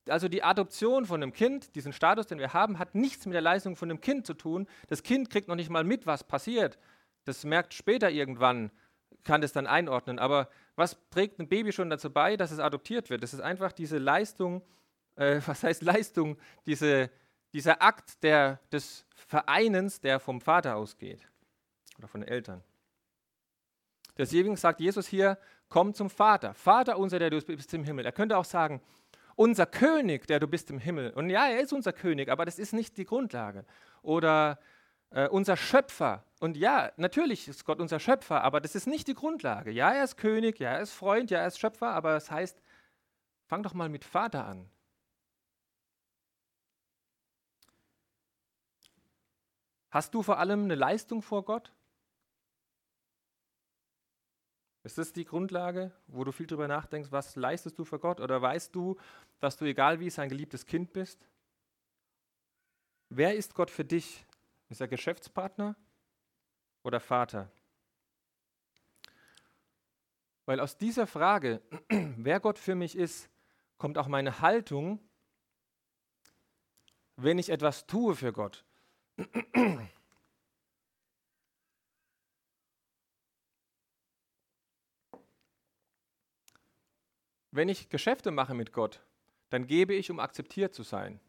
Also 0.09 0.29
die 0.29 0.43
Adoption 0.43 1.07
von 1.07 1.23
einem 1.23 1.33
Kind, 1.33 1.75
diesen 1.75 1.93
Status, 1.93 2.27
den 2.27 2.39
wir 2.39 2.53
haben, 2.53 2.79
hat 2.79 2.95
nichts 2.95 3.25
mit 3.27 3.35
der 3.35 3.41
Leistung 3.41 3.75
von 3.77 3.91
einem 3.91 4.01
Kind 4.01 4.27
zu 4.27 4.35
tun. 4.35 4.67
Das 4.89 5.03
Kind 5.03 5.31
kriegt 5.31 5.49
noch 5.49 5.55
nicht 5.55 5.71
mal 5.71 5.85
mit, 5.85 6.07
was 6.07 6.25
passiert. 6.25 6.79
Das 7.25 7.45
merkt 7.45 7.73
später 7.73 8.11
irgendwann, 8.11 8.71
kann 9.23 9.41
das 9.41 9.53
dann 9.53 9.67
einordnen. 9.67 10.19
Aber 10.19 10.49
was 10.77 10.99
trägt 11.11 11.39
ein 11.41 11.49
Baby 11.49 11.73
schon 11.73 11.89
dazu 11.89 12.11
bei, 12.11 12.37
dass 12.37 12.51
es 12.51 12.59
adoptiert 12.59 13.09
wird? 13.09 13.23
Das 13.23 13.33
ist 13.33 13.41
einfach 13.41 13.73
diese 13.73 13.99
Leistung, 13.99 14.63
äh, 15.17 15.41
was 15.47 15.63
heißt 15.63 15.83
Leistung? 15.83 16.37
Diese, 16.67 17.11
dieser 17.55 17.83
Akt 17.83 18.23
der, 18.23 18.61
des 18.73 19.07
Vereinens, 19.15 20.01
der 20.01 20.21
vom 20.21 20.41
Vater 20.41 20.77
ausgeht 20.77 21.27
oder 21.99 22.09
von 22.09 22.21
den 22.21 22.29
Eltern. 22.29 22.63
Deswegen 24.19 24.57
sagt 24.57 24.81
Jesus 24.81 25.09
hier, 25.09 25.39
komm 25.69 25.95
zum 25.95 26.11
Vater. 26.11 26.55
Vater 26.55 26.99
unser, 26.99 27.19
der 27.19 27.31
du 27.31 27.41
bist 27.41 27.73
im 27.75 27.85
Himmel. 27.85 28.05
Er 28.05 28.13
könnte 28.13 28.37
auch 28.37 28.45
sagen, 28.45 28.81
unser 29.37 29.67
König, 29.67 30.27
der 30.27 30.41
du 30.41 30.47
bist 30.47 30.71
im 30.71 30.79
Himmel. 30.79 31.11
Und 31.11 31.31
ja, 31.31 31.47
er 31.47 31.61
ist 31.61 31.73
unser 31.73 31.93
König, 31.93 32.29
aber 32.29 32.45
das 32.45 32.59
ist 32.59 32.73
nicht 32.73 32.97
die 32.97 33.05
Grundlage. 33.05 33.65
Oder 34.03 34.59
äh, 35.11 35.29
unser 35.29 35.57
Schöpfer. 35.57 36.25
Und 36.41 36.57
ja, 36.57 36.93
natürlich 36.97 37.49
ist 37.49 37.65
Gott 37.65 37.81
unser 37.81 38.01
Schöpfer, 38.01 38.43
aber 38.43 38.61
das 38.61 38.75
ist 38.75 38.87
nicht 38.87 39.07
die 39.09 39.15
Grundlage. 39.15 39.71
Ja, 39.71 39.93
er 39.93 40.05
ist 40.05 40.17
König, 40.17 40.59
ja, 40.59 40.73
er 40.73 40.81
ist 40.83 40.93
Freund, 40.93 41.31
ja, 41.31 41.41
er 41.41 41.47
ist 41.47 41.59
Schöpfer, 41.59 41.89
aber 41.89 42.13
das 42.13 42.31
heißt, 42.31 42.61
fang 43.47 43.63
doch 43.63 43.75
mal 43.75 43.89
mit 43.89 44.05
Vater 44.05 44.45
an. 44.45 44.69
Hast 49.91 50.13
du 50.13 50.23
vor 50.23 50.39
allem 50.39 50.65
eine 50.65 50.75
Leistung 50.75 51.23
vor 51.23 51.45
Gott? 51.45 51.73
Ist 54.85 54.99
das 54.99 55.15
die 55.15 55.25
Grundlage, 55.25 55.93
wo 56.07 56.25
du 56.25 56.31
viel 56.31 56.47
drüber 56.47 56.69
nachdenkst, 56.69 57.11
was 57.11 57.37
leistest 57.37 57.79
du 57.79 57.87
für 57.87 57.99
Gott? 57.99 58.21
Oder 58.21 58.41
weißt 58.41 58.75
du, 58.75 58.97
dass 59.41 59.57
du, 59.57 59.65
egal 59.65 59.99
wie, 59.99 60.11
sein 60.11 60.29
geliebtes 60.29 60.67
Kind 60.67 60.93
bist? 60.93 61.27
Wer 63.09 63.35
ist 63.35 63.55
Gott 63.55 63.71
für 63.71 63.85
dich? 63.85 64.27
Ist 64.69 64.83
er 64.83 64.89
Geschäftspartner 64.89 65.75
oder 66.83 67.01
Vater? 67.01 67.51
Weil 70.45 70.61
aus 70.61 70.77
dieser 70.77 71.07
Frage, 71.07 71.63
wer 71.89 72.39
Gott 72.41 72.59
für 72.59 72.75
mich 72.75 72.95
ist, 72.95 73.31
kommt 73.79 73.97
auch 73.97 74.09
meine 74.09 74.41
Haltung, 74.41 75.01
wenn 77.17 77.39
ich 77.39 77.49
etwas 77.49 77.87
tue 77.87 78.15
für 78.15 78.35
Gott. 78.35 78.67
Wenn 87.55 87.69
ich 87.69 87.89
Geschäfte 87.89 88.33
mache 88.33 88.53
mit 88.53 88.73
Gott, 88.73 89.01
dann 89.51 89.69
gebe 89.69 89.95
ich, 89.95 90.11
um 90.11 90.19
akzeptiert 90.19 90.75
zu 90.75 90.83
sein. 90.83 91.21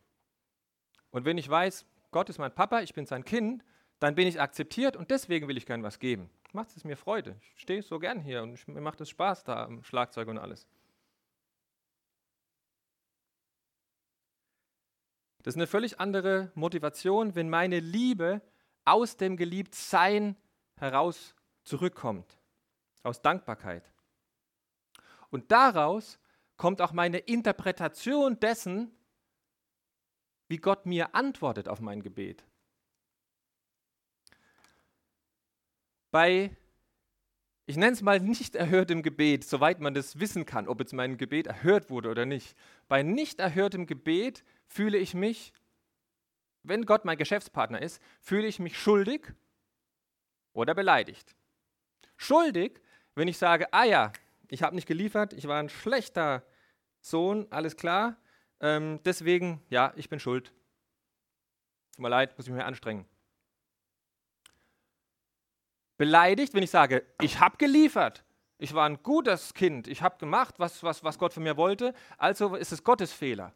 Und 1.12 1.24
wenn 1.24 1.38
ich 1.38 1.48
weiß, 1.48 1.86
Gott 2.10 2.30
ist 2.30 2.40
mein 2.40 2.54
Papa, 2.54 2.82
ich 2.82 2.96
bin 2.96 3.06
sein 3.06 3.24
Kind, 3.24 3.64
dann 4.00 4.16
bin 4.16 4.28
ich 4.28 4.42
akzeptiert 4.42 4.98
und 4.98 5.12
deswegen 5.12 5.48
will 5.48 5.56
ich 5.56 5.68
gern 5.68 5.84
was 5.84 6.00
geben. 6.00 6.32
Macht 6.52 6.76
es 6.76 6.84
mir 6.84 6.98
Freude. 6.98 7.40
Ich 7.42 7.62
stehe 7.62 7.84
so 7.84 8.00
gern 8.00 8.20
hier 8.20 8.42
und 8.42 8.68
mir 8.68 8.82
macht 8.82 9.02
es 9.02 9.10
Spaß 9.10 9.44
da 9.44 9.66
am 9.66 9.84
Schlagzeug 9.84 10.28
und 10.28 10.40
alles. 10.40 10.68
Das 15.44 15.54
ist 15.54 15.58
eine 15.58 15.68
völlig 15.68 16.00
andere 16.00 16.52
Motivation, 16.56 17.36
wenn 17.36 17.52
meine 17.52 17.80
Liebe 17.80 18.42
aus 18.84 19.16
dem 19.16 19.38
Geliebtsein 19.38 20.36
heraus 20.78 21.36
zurückkommt, 21.64 22.40
aus 23.04 23.22
Dankbarkeit. 23.22 23.92
Und 25.30 25.52
daraus 25.52 26.20
kommt 26.58 26.82
auch 26.82 26.94
meine 26.94 27.18
Interpretation 27.20 28.40
dessen, 28.40 28.92
wie 30.48 30.58
Gott 30.58 30.86
mir 30.86 31.16
antwortet 31.16 31.68
auf 31.68 31.82
mein 31.82 32.02
Gebet. 32.02 32.46
Bei, 36.12 36.56
ich 37.66 37.76
nenne 37.76 37.92
es 37.92 38.02
mal 38.02 38.20
nicht 38.20 38.56
erhörtem 38.56 39.04
Gebet, 39.04 39.44
soweit 39.44 39.82
man 39.82 39.94
das 39.94 40.20
wissen 40.20 40.46
kann, 40.46 40.68
ob 40.68 40.80
jetzt 40.80 40.94
mein 40.94 41.18
Gebet 41.18 41.48
erhört 41.48 41.90
wurde 41.90 42.10
oder 42.10 42.26
nicht. 42.26 42.56
Bei 42.88 43.04
nicht 43.04 43.40
erhörtem 43.40 43.86
Gebet 43.86 44.46
fühle 44.66 44.98
ich 44.98 45.14
mich, 45.14 45.52
wenn 46.64 46.86
Gott 46.86 47.06
mein 47.06 47.18
Geschäftspartner 47.18 47.82
ist, 47.82 48.02
fühle 48.22 48.48
ich 48.48 48.60
mich 48.60 48.80
schuldig 48.80 49.34
oder 50.54 50.74
beleidigt. 50.74 51.36
Schuldig, 52.18 52.82
wenn 53.14 53.28
ich 53.28 53.38
sage, 53.38 53.72
ah 53.74 53.84
ja, 53.84 54.14
ich 54.50 54.64
habe 54.64 54.76
nicht 54.76 54.88
geliefert, 54.88 55.34
ich 55.34 55.48
war 55.48 55.60
ein 55.60 55.70
schlechter 55.70 56.44
Sohn, 57.02 57.48
alles 57.50 57.76
klar, 57.76 58.18
ähm, 58.60 59.00
deswegen, 59.04 59.62
ja, 59.70 59.94
ich 59.96 60.10
bin 60.10 60.20
schuld. 60.20 60.54
Tut 61.94 62.04
mir 62.04 62.10
leid, 62.10 62.38
muss 62.38 62.46
ich 62.46 62.52
mich 62.52 62.58
mehr 62.58 62.68
anstrengen. 62.68 63.06
Beleidigt, 65.98 66.54
wenn 66.54 66.64
ich 66.64 66.72
sage, 66.72 67.06
ich 67.22 67.40
habe 67.40 67.58
geliefert. 67.58 68.26
Ich 68.58 68.74
war 68.74 68.88
ein 68.88 69.02
gutes 69.04 69.54
Kind. 69.54 69.88
Ich 69.88 70.02
habe 70.02 70.18
gemacht, 70.18 70.56
was, 70.58 70.82
was, 70.84 71.04
was 71.04 71.18
Gott 71.18 71.34
von 71.34 71.44
mir 71.44 71.58
wollte. 71.58 71.94
Also 72.18 72.56
ist 72.56 72.72
es 72.72 72.84
Gottes 72.84 73.12
Fehler. 73.12 73.54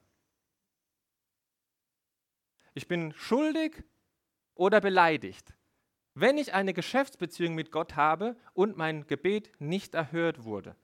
Ich 2.74 2.88
bin 2.88 3.13
schuldig 3.13 3.84
oder 4.55 4.81
beleidigt. 4.81 5.53
Wenn 6.13 6.38
ich 6.38 6.54
eine 6.54 6.74
Geschäftsbeziehung 6.74 7.56
mit 7.56 7.72
Gott 7.72 7.96
habe 7.96 8.36
und 8.54 8.78
mein 8.78 9.08
Gebet 9.08 9.51
nicht 9.60 9.96
erhört 9.96 10.44
wurde. 10.44 10.75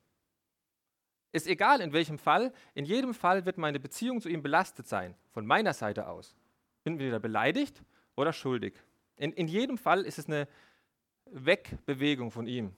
Ist 1.32 1.48
egal 1.48 1.82
in 1.82 1.92
welchem 1.92 2.18
Fall, 2.18 2.54
in 2.76 2.86
jedem 2.86 3.14
Fall 3.14 3.46
wird 3.46 3.58
meine 3.58 3.80
Beziehung 3.80 4.22
zu 4.22 4.30
ihm 4.30 4.42
belastet 4.42 4.88
sein, 4.88 5.16
von 5.32 5.46
meiner 5.46 5.74
Seite 5.74 6.08
aus. 6.08 6.36
Bin 6.84 6.98
wieder 7.00 7.20
beleidigt 7.20 7.84
oder 8.16 8.32
schuldig. 8.32 8.82
In, 9.18 9.34
in 9.34 9.48
jedem 9.48 9.78
Fall 9.78 10.06
ist 10.06 10.18
es 10.18 10.28
eine 10.28 10.48
Wegbewegung 11.26 12.32
von 12.32 12.48
ihm. 12.48 12.74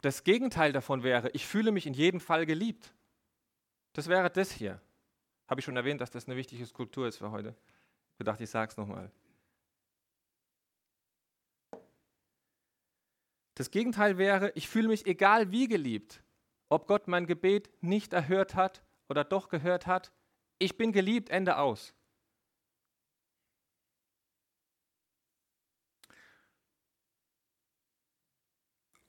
Das 0.00 0.24
Gegenteil 0.24 0.72
davon 0.72 1.02
wäre, 1.02 1.30
ich 1.32 1.46
fühle 1.46 1.72
mich 1.72 1.86
in 1.86 1.92
jedem 1.92 2.20
Fall 2.20 2.46
geliebt. 2.46 2.94
Das 3.92 4.08
wäre 4.08 4.30
das 4.30 4.50
hier. 4.50 4.80
Habe 5.46 5.60
ich 5.60 5.64
schon 5.64 5.76
erwähnt, 5.76 6.00
dass 6.00 6.10
das 6.10 6.26
eine 6.26 6.36
wichtige 6.36 6.64
Skulptur 6.64 7.06
ist 7.06 7.18
für 7.18 7.30
heute. 7.30 7.54
Ich 8.20 8.26
dachte, 8.26 8.44
ich 8.44 8.50
sage 8.50 8.70
es 8.70 8.76
nochmal. 8.76 9.10
Das 13.54 13.70
Gegenteil 13.70 14.18
wäre, 14.18 14.52
ich 14.54 14.68
fühle 14.68 14.88
mich 14.88 15.06
egal 15.06 15.52
wie 15.52 15.68
geliebt, 15.68 16.22
ob 16.68 16.86
Gott 16.86 17.08
mein 17.08 17.26
Gebet 17.26 17.70
nicht 17.82 18.12
erhört 18.12 18.54
hat 18.54 18.84
oder 19.08 19.24
doch 19.24 19.48
gehört 19.48 19.86
hat. 19.86 20.12
Ich 20.58 20.76
bin 20.76 20.92
geliebt, 20.92 21.30
Ende 21.30 21.56
aus. 21.56 21.94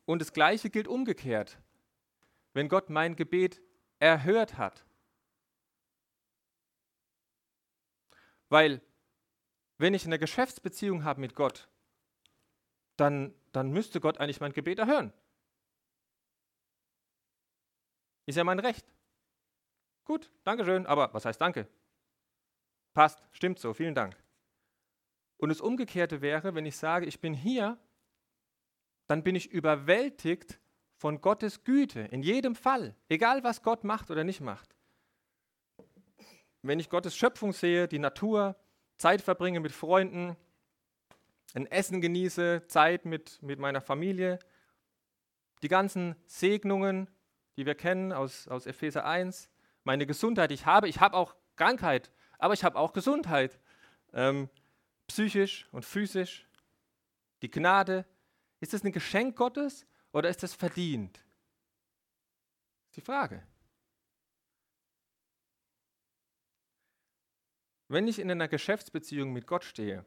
Und 0.06 0.20
das 0.20 0.32
Gleiche 0.32 0.70
gilt 0.70 0.88
umgekehrt. 0.88 1.60
Wenn 2.54 2.70
Gott 2.70 2.90
mein 2.90 3.18
Gebet 3.18 3.62
erhört 4.00 4.58
hat. 4.58 4.86
Weil, 8.48 8.82
wenn 9.82 9.94
ich 9.96 10.06
eine 10.06 10.20
Geschäftsbeziehung 10.20 11.04
habe 11.04 11.20
mit 11.20 11.36
Gott, 11.36 11.68
dann, 12.98 13.34
dann 13.52 13.72
müsste 13.72 14.00
Gott 14.00 14.20
eigentlich 14.20 14.40
mein 14.40 14.54
Gebet 14.54 14.80
erhören. 14.80 15.12
Ist 18.28 18.36
ja 18.36 18.44
mein 18.44 18.60
Recht. 18.60 18.86
Gut, 20.06 20.32
Dankeschön, 20.44 20.86
aber 20.86 21.14
was 21.14 21.26
heißt 21.26 21.42
Danke? 21.42 21.68
Passt, 22.94 23.24
stimmt 23.32 23.60
so, 23.60 23.74
vielen 23.74 23.96
Dank. 23.96 24.16
Und 25.38 25.50
das 25.50 25.62
Umgekehrte 25.62 26.22
wäre, 26.22 26.54
wenn 26.54 26.66
ich 26.68 26.78
sage, 26.78 27.08
ich 27.08 27.20
bin 27.20 27.34
hier, 27.34 27.80
dann 29.08 29.24
bin 29.24 29.36
ich 29.36 29.50
überwältigt 29.50 30.60
von 30.98 31.22
Gottes 31.22 31.64
Güte, 31.64 32.02
in 32.02 32.22
jedem 32.22 32.56
Fall, 32.56 32.96
egal 33.10 33.44
was 33.44 33.64
Gott 33.64 33.84
macht 33.84 34.12
oder 34.12 34.24
nicht 34.24 34.42
macht. 34.42 34.76
Wenn 36.62 36.80
ich 36.80 36.90
Gottes 36.90 37.16
Schöpfung 37.16 37.54
sehe, 37.54 37.88
die 37.88 37.98
Natur, 37.98 38.56
Zeit 39.02 39.24
verbringe 39.24 39.60
mit 39.60 39.72
Freunden, 39.72 40.38
ein 41.56 41.66
Essen 41.66 42.02
genieße, 42.02 42.68
Zeit 42.68 43.04
mit, 43.04 43.42
mit 43.42 43.58
meiner 43.58 43.82
Familie, 43.82 44.38
die 45.64 45.68
ganzen 45.70 46.16
Segnungen, 46.28 47.10
die 47.58 47.66
wir 47.66 47.74
kennen 47.74 48.14
aus, 48.14 48.48
aus 48.48 48.68
Epheser 48.68 49.04
1, 49.04 49.50
meine 49.84 50.06
Gesundheit, 50.06 50.52
ich 50.52 50.68
habe, 50.68 50.88
ich 50.88 51.00
habe 51.00 51.18
auch 51.18 51.36
Krankheit, 51.56 52.12
aber 52.38 52.54
ich 52.54 52.64
habe 52.64 52.78
auch 52.78 52.94
Gesundheit. 52.94 53.60
Ähm, 54.14 54.50
psychisch 55.08 55.68
und 55.72 55.84
physisch, 55.84 56.48
die 57.42 57.50
Gnade, 57.50 58.06
ist 58.60 58.74
das 58.74 58.84
ein 58.84 58.92
Geschenk 58.92 59.36
Gottes 59.36 59.88
oder 60.14 60.30
ist 60.30 60.44
das 60.44 60.54
verdient? 60.54 61.26
Die 62.96 63.02
Frage. 63.02 63.42
Wenn 67.92 68.08
ich 68.08 68.20
in 68.20 68.32
einer 68.32 68.48
Geschäftsbeziehung 68.48 69.34
mit 69.34 69.48
Gott 69.48 69.66
stehe, 69.66 70.06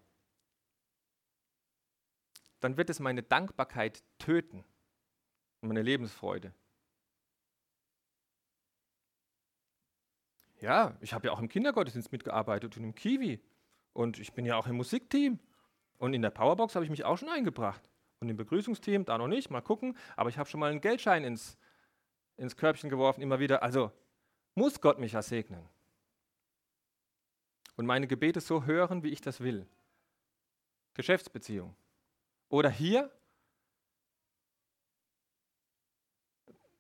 dann 2.61 2.79
wird 2.79 2.89
es 2.89 2.99
meine 2.99 3.23
Dankbarkeit 3.23 4.03
töten 4.19 4.65
und 5.61 5.69
meine 5.69 5.83
Lebensfreude. 5.83 6.55
Ja, 10.61 10.97
ich 11.03 11.13
habe 11.13 11.27
ja 11.27 11.33
auch 11.35 11.41
im 11.41 11.51
Kindergottesdienst 11.51 12.11
mitgearbeitet 12.11 12.75
und 12.79 12.85
im 12.85 12.95
Kiwi. 12.95 13.45
Und 13.93 14.19
ich 14.19 14.33
bin 14.33 14.47
ja 14.47 14.57
auch 14.57 14.67
im 14.67 14.77
Musikteam. 14.77 15.39
Und 15.99 16.15
in 16.15 16.23
der 16.23 16.31
Powerbox 16.31 16.77
habe 16.77 16.87
ich 16.87 16.91
mich 16.91 17.05
auch 17.05 17.19
schon 17.19 17.29
eingebracht. 17.29 17.91
Und 18.19 18.31
im 18.31 18.39
Begrüßungsteam, 18.39 19.05
da 19.05 19.19
noch 19.19 19.29
nicht, 19.29 19.51
mal 19.51 19.61
gucken. 19.61 19.95
Aber 20.17 20.31
ich 20.31 20.39
habe 20.39 20.49
schon 20.49 20.61
mal 20.61 20.71
einen 20.71 20.81
Geldschein 20.81 21.23
ins, 21.23 21.59
ins 22.39 22.57
Körbchen 22.57 22.89
geworfen, 22.89 23.21
immer 23.21 23.41
wieder. 23.41 23.63
Also 23.63 23.93
muss 24.55 24.81
Gott 24.81 24.99
mich 24.99 25.13
ja 25.13 25.21
segnen. 25.21 25.69
Und 27.77 27.87
meine 27.87 28.07
Gebete 28.07 28.41
so 28.41 28.65
hören, 28.65 29.03
wie 29.03 29.11
ich 29.11 29.21
das 29.21 29.41
will. 29.41 29.67
Geschäftsbeziehung. 30.95 31.75
Oder 32.49 32.71
hier, 32.71 33.11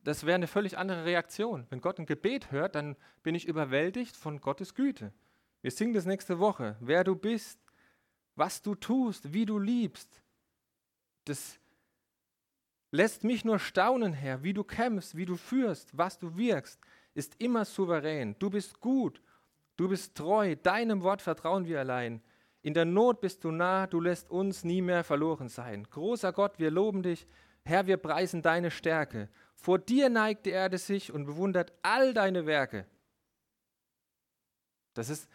das 0.04 0.24
wäre 0.24 0.36
eine 0.36 0.46
völlig 0.46 0.78
andere 0.78 1.04
Reaktion. 1.04 1.66
Wenn 1.70 1.80
Gott 1.80 1.98
ein 1.98 2.06
Gebet 2.06 2.52
hört, 2.52 2.74
dann 2.74 2.96
bin 3.22 3.34
ich 3.34 3.46
überwältigt 3.48 4.16
von 4.16 4.40
Gottes 4.40 4.74
Güte. 4.74 5.12
Wir 5.62 5.70
singen 5.70 5.94
das 5.94 6.04
nächste 6.04 6.38
Woche. 6.38 6.76
Wer 6.80 7.04
du 7.04 7.16
bist, 7.16 7.58
was 8.36 8.62
du 8.62 8.74
tust, 8.74 9.32
wie 9.32 9.46
du 9.46 9.58
liebst. 9.58 10.22
Das 11.24 11.58
lässt 12.90 13.24
mich 13.24 13.44
nur 13.44 13.58
staunen, 13.58 14.12
Herr, 14.12 14.42
wie 14.42 14.52
du 14.52 14.62
kämpfst, 14.62 15.16
wie 15.16 15.24
du 15.24 15.36
führst, 15.36 15.96
was 15.96 16.18
du 16.18 16.36
wirkst, 16.36 16.78
ist 17.14 17.34
immer 17.40 17.64
souverän. 17.64 18.36
Du 18.38 18.50
bist 18.50 18.78
gut, 18.80 19.22
du 19.76 19.88
bist 19.88 20.16
treu, 20.16 20.56
deinem 20.56 21.02
Wort 21.02 21.22
vertrauen 21.22 21.66
wir 21.66 21.80
allein. 21.80 22.22
In 22.62 22.74
der 22.74 22.84
Not 22.84 23.20
bist 23.20 23.44
du 23.44 23.50
nah, 23.50 23.86
du 23.86 24.00
lässt 24.00 24.30
uns 24.30 24.64
nie 24.64 24.80
mehr 24.80 25.04
verloren 25.04 25.48
sein. 25.48 25.84
Großer 25.84 26.32
Gott, 26.32 26.58
wir 26.58 26.70
loben 26.70 27.02
dich. 27.02 27.26
Herr, 27.64 27.86
wir 27.86 27.96
preisen 27.96 28.42
deine 28.42 28.70
Stärke. 28.70 29.28
Vor 29.54 29.78
dir 29.78 30.08
neigt 30.08 30.46
die 30.46 30.50
Erde 30.50 30.78
sich 30.78 31.12
und 31.12 31.26
bewundert 31.26 31.72
all 31.82 32.14
deine 32.14 32.46
Werke. 32.46 32.86
Das 34.94 35.08
ist 35.08 35.28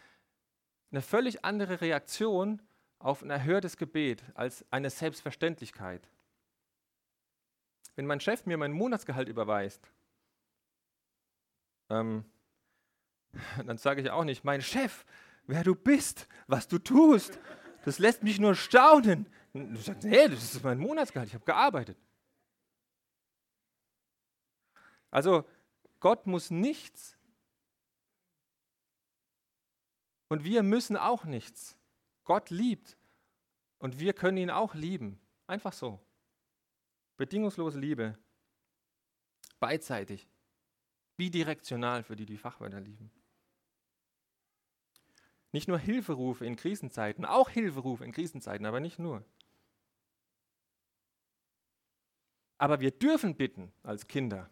eine 0.90 1.02
völlig 1.02 1.44
andere 1.44 1.80
Reaktion 1.80 2.62
auf 2.98 3.22
ein 3.22 3.30
erhörtes 3.30 3.76
Gebet 3.76 4.24
als 4.34 4.64
eine 4.70 4.90
Selbstverständlichkeit. 4.90 6.08
Wenn 7.96 8.06
mein 8.06 8.20
Chef 8.20 8.46
mir 8.46 8.56
mein 8.56 8.72
Monatsgehalt 8.72 9.28
überweist, 9.28 9.90
ähm, 11.90 12.24
dann 13.66 13.78
sage 13.78 14.02
ich 14.02 14.10
auch 14.10 14.24
nicht, 14.24 14.44
mein 14.44 14.62
Chef, 14.62 15.04
wer 15.46 15.64
du 15.64 15.74
bist, 15.74 16.28
was 16.46 16.68
du 16.68 16.78
tust, 16.78 17.38
das 17.84 17.98
lässt 17.98 18.22
mich 18.22 18.38
nur 18.38 18.54
staunen. 18.54 19.26
Du 19.52 19.76
sagst, 19.76 20.04
nee, 20.04 20.28
das 20.28 20.54
ist 20.54 20.62
mein 20.62 20.78
Monatsgehalt, 20.78 21.28
ich 21.28 21.34
habe 21.34 21.44
gearbeitet. 21.44 21.98
Also 25.10 25.44
Gott 25.98 26.26
muss 26.26 26.50
nichts 26.50 27.18
Und 30.30 30.44
wir 30.44 30.62
müssen 30.62 30.96
auch 30.96 31.24
nichts. 31.24 31.76
Gott 32.24 32.50
liebt. 32.50 32.96
Und 33.78 33.98
wir 33.98 34.12
können 34.12 34.38
ihn 34.38 34.50
auch 34.50 34.74
lieben. 34.74 35.20
Einfach 35.48 35.72
so. 35.72 36.00
Bedingungslose 37.16 37.78
Liebe. 37.78 38.16
Beidseitig. 39.58 40.28
Bidirektional 41.16 42.04
für 42.04 42.14
die, 42.14 42.26
die 42.26 42.38
Fachwörter 42.38 42.80
lieben. 42.80 43.10
Nicht 45.52 45.68
nur 45.68 45.78
Hilferufe 45.78 46.46
in 46.46 46.56
Krisenzeiten, 46.56 47.24
auch 47.24 47.50
Hilferufe 47.50 48.04
in 48.04 48.12
Krisenzeiten, 48.12 48.66
aber 48.66 48.80
nicht 48.80 48.98
nur. 48.98 49.24
Aber 52.58 52.80
wir 52.80 52.90
dürfen 52.90 53.36
bitten 53.36 53.72
als 53.82 54.06
Kinder. 54.06 54.50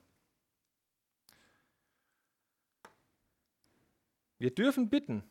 Wir 4.38 4.54
dürfen 4.54 4.88
bitten. 4.88 5.22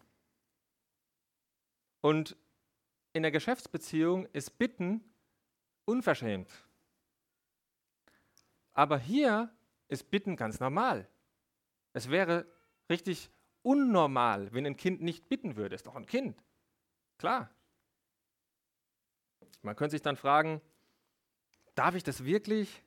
Und 2.01 2.37
in 3.13 3.23
der 3.23 3.31
Geschäftsbeziehung 3.31 4.27
ist 4.27 4.57
Bitten 4.57 5.03
unverschämt. 5.85 6.51
Aber 8.73 8.99
hier 8.99 9.51
ist 9.87 10.11
Bitten 10.11 10.35
ganz 10.35 10.59
normal. 10.59 11.09
Es 11.93 12.09
wäre 12.11 12.45
richtig 12.89 13.31
unnormal, 13.67 14.53
wenn 14.53 14.65
ein 14.65 14.77
Kind 14.77 15.01
nicht 15.01 15.27
bitten 15.27 15.57
würde. 15.57 15.75
Ist 15.75 15.87
doch 15.87 15.95
ein 15.95 16.05
Kind. 16.05 16.41
Klar. 17.17 17.49
Man 19.61 19.75
könnte 19.75 19.91
sich 19.91 20.01
dann 20.01 20.15
fragen, 20.15 20.61
darf 21.75 21.93
ich 21.93 22.03
das 22.03 22.23
wirklich? 22.23 22.81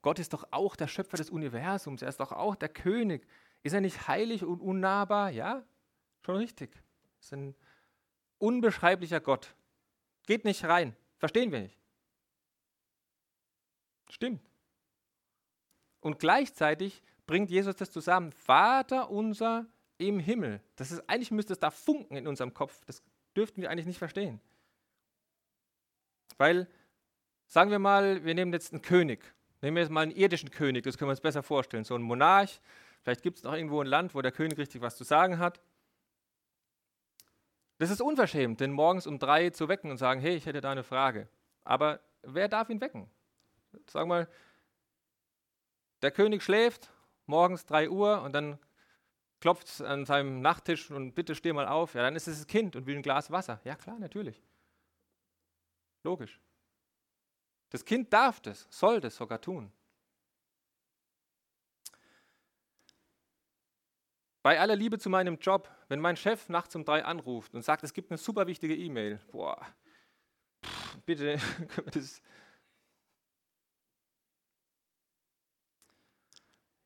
Gott 0.00 0.20
ist 0.20 0.32
doch 0.32 0.46
auch 0.52 0.76
der 0.76 0.86
Schöpfer 0.86 1.16
des 1.16 1.28
Universums, 1.28 2.02
er 2.02 2.08
ist 2.08 2.20
doch 2.20 2.30
auch 2.30 2.54
der 2.54 2.68
König. 2.68 3.26
Ist 3.64 3.72
er 3.72 3.80
nicht 3.80 4.06
heilig 4.06 4.44
und 4.44 4.60
unnahbar? 4.60 5.30
Ja, 5.30 5.64
schon 6.20 6.36
richtig. 6.36 6.70
Ist 7.20 7.32
ein 7.32 7.56
unbeschreiblicher 8.38 9.20
Gott. 9.20 9.56
Geht 10.26 10.44
nicht 10.44 10.64
rein. 10.64 10.94
Verstehen 11.18 11.50
wir 11.50 11.60
nicht. 11.60 11.78
Stimmt. 14.08 14.40
Und 16.00 16.20
gleichzeitig 16.20 17.02
bringt 17.26 17.50
Jesus 17.50 17.74
das 17.74 17.90
zusammen. 17.90 18.30
Vater 18.32 19.10
unser 19.10 19.66
im 20.08 20.18
Himmel. 20.18 20.60
Das 20.76 20.90
ist, 20.90 21.08
eigentlich 21.08 21.30
müsste 21.30 21.52
es 21.52 21.58
da 21.58 21.70
funken 21.70 22.16
in 22.16 22.26
unserem 22.26 22.54
Kopf. 22.54 22.84
Das 22.86 23.02
dürften 23.36 23.62
wir 23.62 23.70
eigentlich 23.70 23.86
nicht 23.86 23.98
verstehen. 23.98 24.40
Weil, 26.38 26.68
sagen 27.46 27.70
wir 27.70 27.78
mal, 27.78 28.24
wir 28.24 28.34
nehmen 28.34 28.52
jetzt 28.52 28.72
einen 28.72 28.82
König. 28.82 29.34
Nehmen 29.60 29.76
wir 29.76 29.82
jetzt 29.82 29.92
mal 29.92 30.00
einen 30.00 30.12
irdischen 30.12 30.50
König, 30.50 30.84
das 30.84 30.98
können 30.98 31.08
wir 31.08 31.12
uns 31.12 31.20
besser 31.20 31.42
vorstellen. 31.42 31.84
So 31.84 31.94
ein 31.94 32.02
Monarch. 32.02 32.60
Vielleicht 33.02 33.22
gibt 33.22 33.38
es 33.38 33.44
noch 33.44 33.54
irgendwo 33.54 33.80
ein 33.80 33.86
Land, 33.86 34.14
wo 34.14 34.22
der 34.22 34.32
König 34.32 34.58
richtig 34.58 34.80
was 34.80 34.96
zu 34.96 35.04
sagen 35.04 35.38
hat. 35.38 35.60
Das 37.78 37.90
ist 37.90 38.00
unverschämt, 38.00 38.60
den 38.60 38.72
morgens 38.72 39.06
um 39.06 39.18
drei 39.18 39.50
zu 39.50 39.68
wecken 39.68 39.90
und 39.90 39.96
sagen, 39.96 40.20
hey, 40.20 40.36
ich 40.36 40.46
hätte 40.46 40.60
da 40.60 40.70
eine 40.70 40.84
Frage. 40.84 41.28
Aber 41.64 42.00
wer 42.22 42.48
darf 42.48 42.70
ihn 42.70 42.80
wecken? 42.80 43.10
Sag 43.86 44.06
mal, 44.06 44.28
der 46.02 46.10
König 46.10 46.42
schläft 46.42 46.92
morgens 47.26 47.64
3 47.66 47.88
Uhr 47.88 48.22
und 48.22 48.32
dann 48.32 48.58
klopft 49.42 49.80
an 49.80 50.06
seinem 50.06 50.40
Nachttisch 50.40 50.92
und 50.92 51.14
bitte 51.14 51.34
steh 51.34 51.52
mal 51.52 51.66
auf. 51.66 51.94
Ja, 51.94 52.02
dann 52.02 52.14
ist 52.14 52.28
es 52.28 52.38
das 52.38 52.46
Kind 52.46 52.76
und 52.76 52.86
will 52.86 52.94
ein 52.94 53.02
Glas 53.02 53.32
Wasser. 53.32 53.60
Ja, 53.64 53.74
klar, 53.74 53.98
natürlich. 53.98 54.40
Logisch. 56.04 56.40
Das 57.70 57.84
Kind 57.84 58.12
darf 58.12 58.38
das, 58.40 58.68
soll 58.70 59.00
das 59.00 59.16
sogar 59.16 59.40
tun. 59.40 59.72
Bei 64.44 64.60
aller 64.60 64.76
Liebe 64.76 64.98
zu 65.00 65.10
meinem 65.10 65.38
Job, 65.38 65.68
wenn 65.88 65.98
mein 65.98 66.16
Chef 66.16 66.48
nachts 66.48 66.76
um 66.76 66.84
drei 66.84 67.04
anruft 67.04 67.52
und 67.54 67.62
sagt, 67.62 67.82
es 67.82 67.92
gibt 67.92 68.12
eine 68.12 68.18
super 68.18 68.46
wichtige 68.46 68.76
E-Mail, 68.76 69.18
boah, 69.32 69.60
pff, 70.64 70.98
bitte, 71.04 71.36
können 71.68 71.86
wir 71.86 71.92
das. 71.92 72.22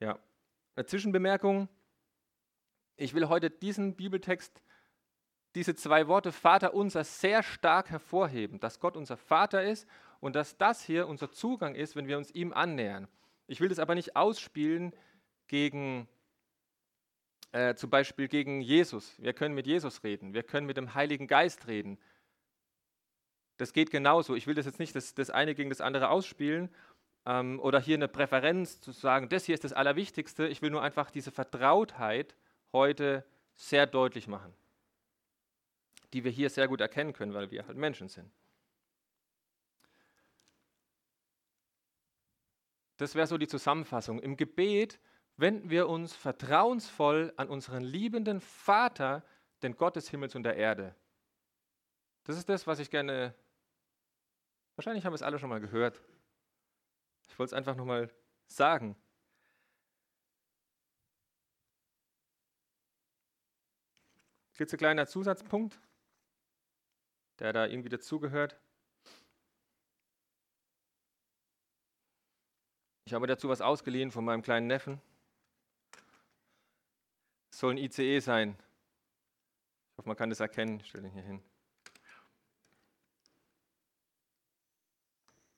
Ja, 0.00 0.18
eine 0.74 0.86
Zwischenbemerkung. 0.86 1.68
Ich 2.96 3.14
will 3.14 3.28
heute 3.28 3.50
diesen 3.50 3.94
Bibeltext, 3.94 4.62
diese 5.54 5.74
zwei 5.74 6.08
Worte 6.08 6.32
Vater 6.32 6.74
unser 6.74 7.04
sehr 7.04 7.42
stark 7.42 7.90
hervorheben, 7.90 8.58
dass 8.60 8.80
Gott 8.80 8.96
unser 8.96 9.16
Vater 9.16 9.62
ist 9.62 9.86
und 10.20 10.34
dass 10.34 10.56
das 10.56 10.82
hier 10.82 11.06
unser 11.06 11.30
Zugang 11.30 11.74
ist, 11.74 11.96
wenn 11.96 12.08
wir 12.08 12.18
uns 12.18 12.30
ihm 12.30 12.52
annähern. 12.52 13.08
Ich 13.46 13.60
will 13.60 13.68
das 13.68 13.78
aber 13.78 13.94
nicht 13.94 14.16
ausspielen 14.16 14.92
gegen 15.46 16.08
äh, 17.52 17.74
zum 17.74 17.90
Beispiel 17.90 18.28
gegen 18.28 18.60
Jesus. 18.60 19.14
Wir 19.18 19.32
können 19.32 19.54
mit 19.54 19.66
Jesus 19.66 20.02
reden, 20.02 20.34
wir 20.34 20.42
können 20.42 20.66
mit 20.66 20.76
dem 20.76 20.94
Heiligen 20.94 21.26
Geist 21.26 21.66
reden. 21.66 21.98
Das 23.58 23.72
geht 23.72 23.90
genauso. 23.90 24.34
Ich 24.34 24.46
will 24.46 24.54
das 24.54 24.66
jetzt 24.66 24.78
nicht 24.78 24.94
das, 24.94 25.14
das 25.14 25.30
eine 25.30 25.54
gegen 25.54 25.70
das 25.70 25.80
andere 25.80 26.10
ausspielen 26.10 26.70
ähm, 27.24 27.60
oder 27.60 27.80
hier 27.80 27.96
eine 27.96 28.08
Präferenz 28.08 28.80
zu 28.80 28.92
sagen, 28.92 29.28
das 29.28 29.44
hier 29.44 29.54
ist 29.54 29.64
das 29.64 29.72
Allerwichtigste. 29.72 30.46
Ich 30.48 30.60
will 30.60 30.70
nur 30.70 30.82
einfach 30.82 31.10
diese 31.10 31.30
Vertrautheit 31.30 32.34
heute 32.76 33.24
sehr 33.54 33.86
deutlich 33.86 34.28
machen, 34.28 34.52
die 36.12 36.22
wir 36.24 36.30
hier 36.30 36.50
sehr 36.50 36.68
gut 36.68 36.80
erkennen 36.80 37.14
können, 37.14 37.32
weil 37.34 37.50
wir 37.50 37.66
halt 37.66 37.78
Menschen 37.78 38.08
sind. 38.08 38.30
Das 42.98 43.14
wäre 43.14 43.26
so 43.26 43.38
die 43.38 43.48
Zusammenfassung. 43.48 44.20
Im 44.20 44.36
Gebet 44.36 44.98
wenden 45.36 45.70
wir 45.70 45.88
uns 45.88 46.14
vertrauensvoll 46.14 47.32
an 47.36 47.48
unseren 47.48 47.82
liebenden 47.82 48.40
Vater, 48.40 49.22
den 49.62 49.76
Gott 49.76 49.96
des 49.96 50.10
Himmels 50.10 50.34
und 50.34 50.42
der 50.42 50.56
Erde. 50.56 50.94
Das 52.24 52.36
ist 52.36 52.48
das, 52.48 52.66
was 52.66 52.78
ich 52.78 52.90
gerne, 52.90 53.34
wahrscheinlich 54.76 55.04
haben 55.04 55.12
wir 55.12 55.16
es 55.16 55.22
alle 55.22 55.38
schon 55.38 55.48
mal 55.48 55.60
gehört. 55.60 56.02
Ich 57.28 57.38
wollte 57.38 57.50
es 57.50 57.58
einfach 57.58 57.76
nochmal 57.76 58.10
sagen. 58.46 58.96
Kleiner 64.56 65.06
Zusatzpunkt, 65.06 65.78
der 67.38 67.52
da 67.52 67.66
irgendwie 67.66 67.90
dazugehört. 67.90 68.58
Ich 73.04 73.14
habe 73.14 73.26
dazu 73.26 73.48
was 73.48 73.60
ausgeliehen 73.60 74.10
von 74.10 74.24
meinem 74.24 74.42
kleinen 74.42 74.66
Neffen. 74.66 75.00
Es 77.50 77.58
soll 77.58 77.74
ein 77.74 77.78
ICE 77.78 78.18
sein. 78.20 78.56
Ich 79.92 79.98
hoffe, 79.98 80.08
man 80.08 80.16
kann 80.16 80.30
das 80.30 80.40
erkennen. 80.40 80.80
Ich 80.80 80.88
stelle 80.88 81.06
ihn 81.06 81.12
hier 81.12 81.22
hin. 81.22 81.42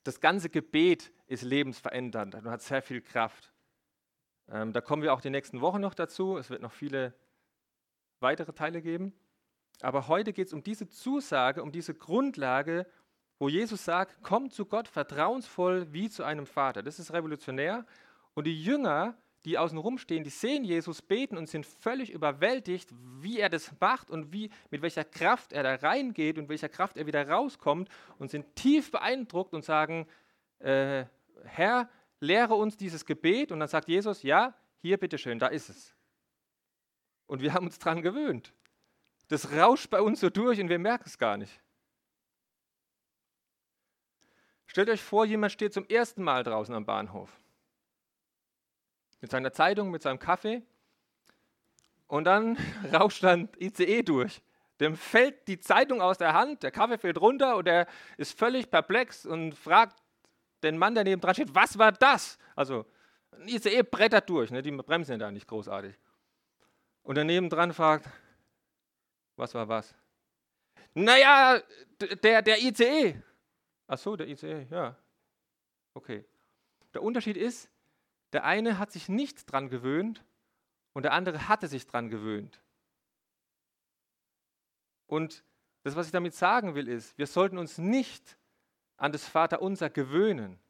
Das 0.04 0.20
ganze 0.20 0.48
Gebet 0.48 1.12
ist 1.26 1.42
lebensverändernd 1.42 2.34
und 2.34 2.44
hat 2.46 2.62
sehr 2.62 2.82
viel 2.82 3.00
Kraft. 3.00 3.52
Ähm, 4.48 4.72
da 4.72 4.80
kommen 4.80 5.02
wir 5.02 5.12
auch 5.12 5.20
die 5.20 5.30
nächsten 5.30 5.60
Wochen 5.60 5.80
noch 5.80 5.94
dazu. 5.94 6.38
Es 6.38 6.50
wird 6.50 6.62
noch 6.62 6.72
viele 6.72 7.14
weitere 8.20 8.52
Teile 8.52 8.82
geben. 8.82 9.12
Aber 9.80 10.08
heute 10.08 10.32
geht 10.32 10.48
es 10.48 10.52
um 10.52 10.62
diese 10.62 10.88
Zusage, 10.88 11.62
um 11.62 11.72
diese 11.72 11.94
Grundlage, 11.94 12.86
wo 13.38 13.48
Jesus 13.48 13.84
sagt, 13.84 14.22
kommt 14.22 14.52
zu 14.52 14.66
Gott 14.66 14.88
vertrauensvoll 14.88 15.92
wie 15.92 16.10
zu 16.10 16.24
einem 16.24 16.46
Vater. 16.46 16.82
Das 16.82 16.98
ist 16.98 17.12
revolutionär. 17.12 17.86
Und 18.34 18.46
die 18.46 18.62
Jünger 18.62 19.16
die 19.44 19.56
außen 19.56 19.78
rumstehen, 19.78 20.24
die 20.24 20.30
sehen 20.30 20.64
Jesus 20.64 21.00
beten 21.00 21.38
und 21.38 21.48
sind 21.48 21.64
völlig 21.64 22.10
überwältigt, 22.10 22.90
wie 23.20 23.38
er 23.38 23.48
das 23.48 23.72
macht 23.80 24.10
und 24.10 24.32
wie, 24.32 24.50
mit 24.70 24.82
welcher 24.82 25.04
Kraft 25.04 25.52
er 25.52 25.62
da 25.62 25.74
reingeht 25.76 26.38
und 26.38 26.48
welcher 26.48 26.68
Kraft 26.68 26.96
er 26.96 27.06
wieder 27.06 27.26
rauskommt 27.28 27.88
und 28.18 28.30
sind 28.30 28.56
tief 28.56 28.90
beeindruckt 28.90 29.54
und 29.54 29.64
sagen, 29.64 30.06
äh, 30.58 31.04
Herr, 31.44 31.88
lehre 32.20 32.54
uns 32.56 32.76
dieses 32.76 33.06
Gebet. 33.06 33.52
Und 33.52 33.60
dann 33.60 33.68
sagt 33.68 33.88
Jesus, 33.88 34.22
ja, 34.22 34.54
hier 34.82 34.98
bitteschön, 34.98 35.38
da 35.38 35.46
ist 35.46 35.68
es. 35.70 35.94
Und 37.28 37.40
wir 37.40 37.54
haben 37.54 37.66
uns 37.66 37.78
dran 37.78 38.02
gewöhnt. 38.02 38.52
Das 39.28 39.52
rauscht 39.52 39.90
bei 39.90 40.00
uns 40.00 40.18
so 40.18 40.30
durch 40.30 40.60
und 40.60 40.68
wir 40.68 40.80
merken 40.80 41.04
es 41.06 41.18
gar 41.18 41.36
nicht. 41.36 41.60
Stellt 44.66 44.90
euch 44.90 45.02
vor, 45.02 45.24
jemand 45.24 45.52
steht 45.52 45.72
zum 45.72 45.86
ersten 45.86 46.24
Mal 46.24 46.42
draußen 46.42 46.74
am 46.74 46.84
Bahnhof 46.84 47.30
mit 49.20 49.30
seiner 49.30 49.52
Zeitung, 49.52 49.90
mit 49.90 50.02
seinem 50.02 50.18
Kaffee. 50.18 50.62
Und 52.06 52.24
dann 52.24 52.56
rauscht 52.92 53.22
dann 53.22 53.48
ICE 53.60 54.02
durch. 54.02 54.42
Dem 54.80 54.96
fällt 54.96 55.48
die 55.48 55.58
Zeitung 55.58 56.00
aus 56.00 56.18
der 56.18 56.34
Hand, 56.34 56.62
der 56.62 56.70
Kaffee 56.70 56.98
fällt 56.98 57.20
runter 57.20 57.56
und 57.56 57.66
er 57.66 57.86
ist 58.16 58.38
völlig 58.38 58.70
perplex 58.70 59.26
und 59.26 59.54
fragt 59.54 60.00
den 60.62 60.78
Mann, 60.78 60.94
der 60.94 61.04
neben 61.04 61.20
dran 61.20 61.34
steht, 61.34 61.54
was 61.54 61.78
war 61.78 61.92
das? 61.92 62.38
Also 62.54 62.86
ein 63.32 63.48
ICE 63.48 63.82
brettert 63.82 64.30
durch, 64.30 64.50
ne? 64.50 64.62
die 64.62 64.70
bremsen 64.70 65.12
ja 65.12 65.18
da 65.18 65.30
nicht 65.30 65.48
großartig. 65.48 65.96
Und 67.08 67.14
der 67.14 67.24
nebendran 67.24 67.72
fragt, 67.72 68.06
was 69.36 69.54
war 69.54 69.66
was? 69.66 69.94
Naja, 70.92 71.58
der, 72.22 72.42
der 72.42 72.62
ICE. 72.62 73.18
Ach 73.86 73.96
so, 73.96 74.14
der 74.14 74.28
ICE, 74.28 74.66
ja. 74.68 74.94
Okay. 75.94 76.26
Der 76.92 77.02
Unterschied 77.02 77.38
ist, 77.38 77.70
der 78.34 78.44
eine 78.44 78.78
hat 78.78 78.92
sich 78.92 79.08
nicht 79.08 79.50
dran 79.50 79.70
gewöhnt 79.70 80.22
und 80.92 81.04
der 81.04 81.14
andere 81.14 81.48
hatte 81.48 81.66
sich 81.66 81.86
dran 81.86 82.10
gewöhnt. 82.10 82.60
Und 85.06 85.42
das, 85.84 85.96
was 85.96 86.08
ich 86.08 86.12
damit 86.12 86.34
sagen 86.34 86.74
will, 86.74 86.88
ist, 86.88 87.16
wir 87.16 87.26
sollten 87.26 87.56
uns 87.56 87.78
nicht 87.78 88.36
an 88.98 89.12
das 89.12 89.26
Vaterunser 89.26 89.88
gewöhnen. 89.88 90.60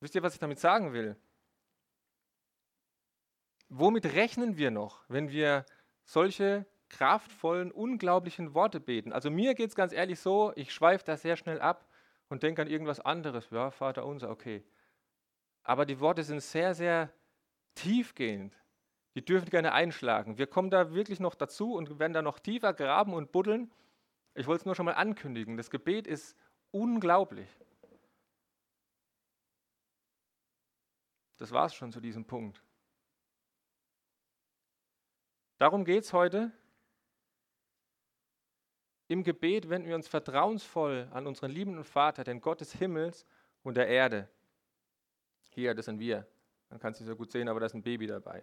Wisst 0.00 0.14
ihr, 0.14 0.22
was 0.22 0.32
ich 0.32 0.40
damit 0.40 0.58
sagen 0.58 0.94
will? 0.94 1.16
Womit 3.72 4.04
rechnen 4.14 4.56
wir 4.56 4.72
noch, 4.72 5.04
wenn 5.08 5.30
wir 5.30 5.64
solche 6.04 6.66
kraftvollen, 6.88 7.70
unglaublichen 7.70 8.52
Worte 8.52 8.80
beten? 8.80 9.12
Also 9.12 9.30
mir 9.30 9.54
geht 9.54 9.70
es 9.70 9.76
ganz 9.76 9.92
ehrlich 9.92 10.18
so, 10.18 10.52
ich 10.56 10.74
schweife 10.74 11.04
da 11.04 11.16
sehr 11.16 11.36
schnell 11.36 11.60
ab 11.60 11.88
und 12.28 12.42
denke 12.42 12.62
an 12.62 12.68
irgendwas 12.68 12.98
anderes. 12.98 13.48
Ja, 13.50 13.70
Vater 13.70 14.04
unser, 14.04 14.28
okay. 14.28 14.64
Aber 15.62 15.86
die 15.86 16.00
Worte 16.00 16.24
sind 16.24 16.42
sehr, 16.42 16.74
sehr 16.74 17.12
tiefgehend. 17.76 18.56
Die 19.14 19.24
dürfen 19.24 19.48
gerne 19.50 19.72
einschlagen. 19.72 20.36
Wir 20.36 20.48
kommen 20.48 20.70
da 20.70 20.92
wirklich 20.92 21.20
noch 21.20 21.36
dazu 21.36 21.74
und 21.74 22.00
werden 22.00 22.12
da 22.12 22.22
noch 22.22 22.40
tiefer 22.40 22.74
graben 22.74 23.14
und 23.14 23.30
buddeln. 23.30 23.70
Ich 24.34 24.48
wollte 24.48 24.62
es 24.62 24.66
nur 24.66 24.74
schon 24.74 24.86
mal 24.86 24.94
ankündigen. 24.94 25.56
Das 25.56 25.70
Gebet 25.70 26.08
ist 26.08 26.36
unglaublich. 26.72 27.48
Das 31.36 31.52
war 31.52 31.66
es 31.66 31.74
schon 31.74 31.92
zu 31.92 32.00
diesem 32.00 32.24
Punkt. 32.24 32.64
Darum 35.60 35.84
geht 35.84 36.04
es 36.04 36.14
heute. 36.14 36.50
Im 39.08 39.22
Gebet 39.22 39.68
wenden 39.68 39.88
wir 39.88 39.94
uns 39.94 40.08
vertrauensvoll 40.08 41.06
an 41.12 41.26
unseren 41.26 41.50
liebenden 41.50 41.84
Vater, 41.84 42.24
den 42.24 42.40
Gott 42.40 42.62
des 42.62 42.72
Himmels 42.72 43.26
und 43.62 43.76
der 43.76 43.86
Erde. 43.86 44.26
Hier, 45.50 45.74
das 45.74 45.84
sind 45.84 45.98
wir. 45.98 46.26
Man 46.70 46.80
kann 46.80 46.92
es 46.94 47.00
nicht 47.00 47.08
so 47.08 47.14
gut 47.14 47.30
sehen, 47.30 47.46
aber 47.46 47.60
da 47.60 47.66
ist 47.66 47.74
ein 47.74 47.82
Baby 47.82 48.06
dabei. 48.06 48.42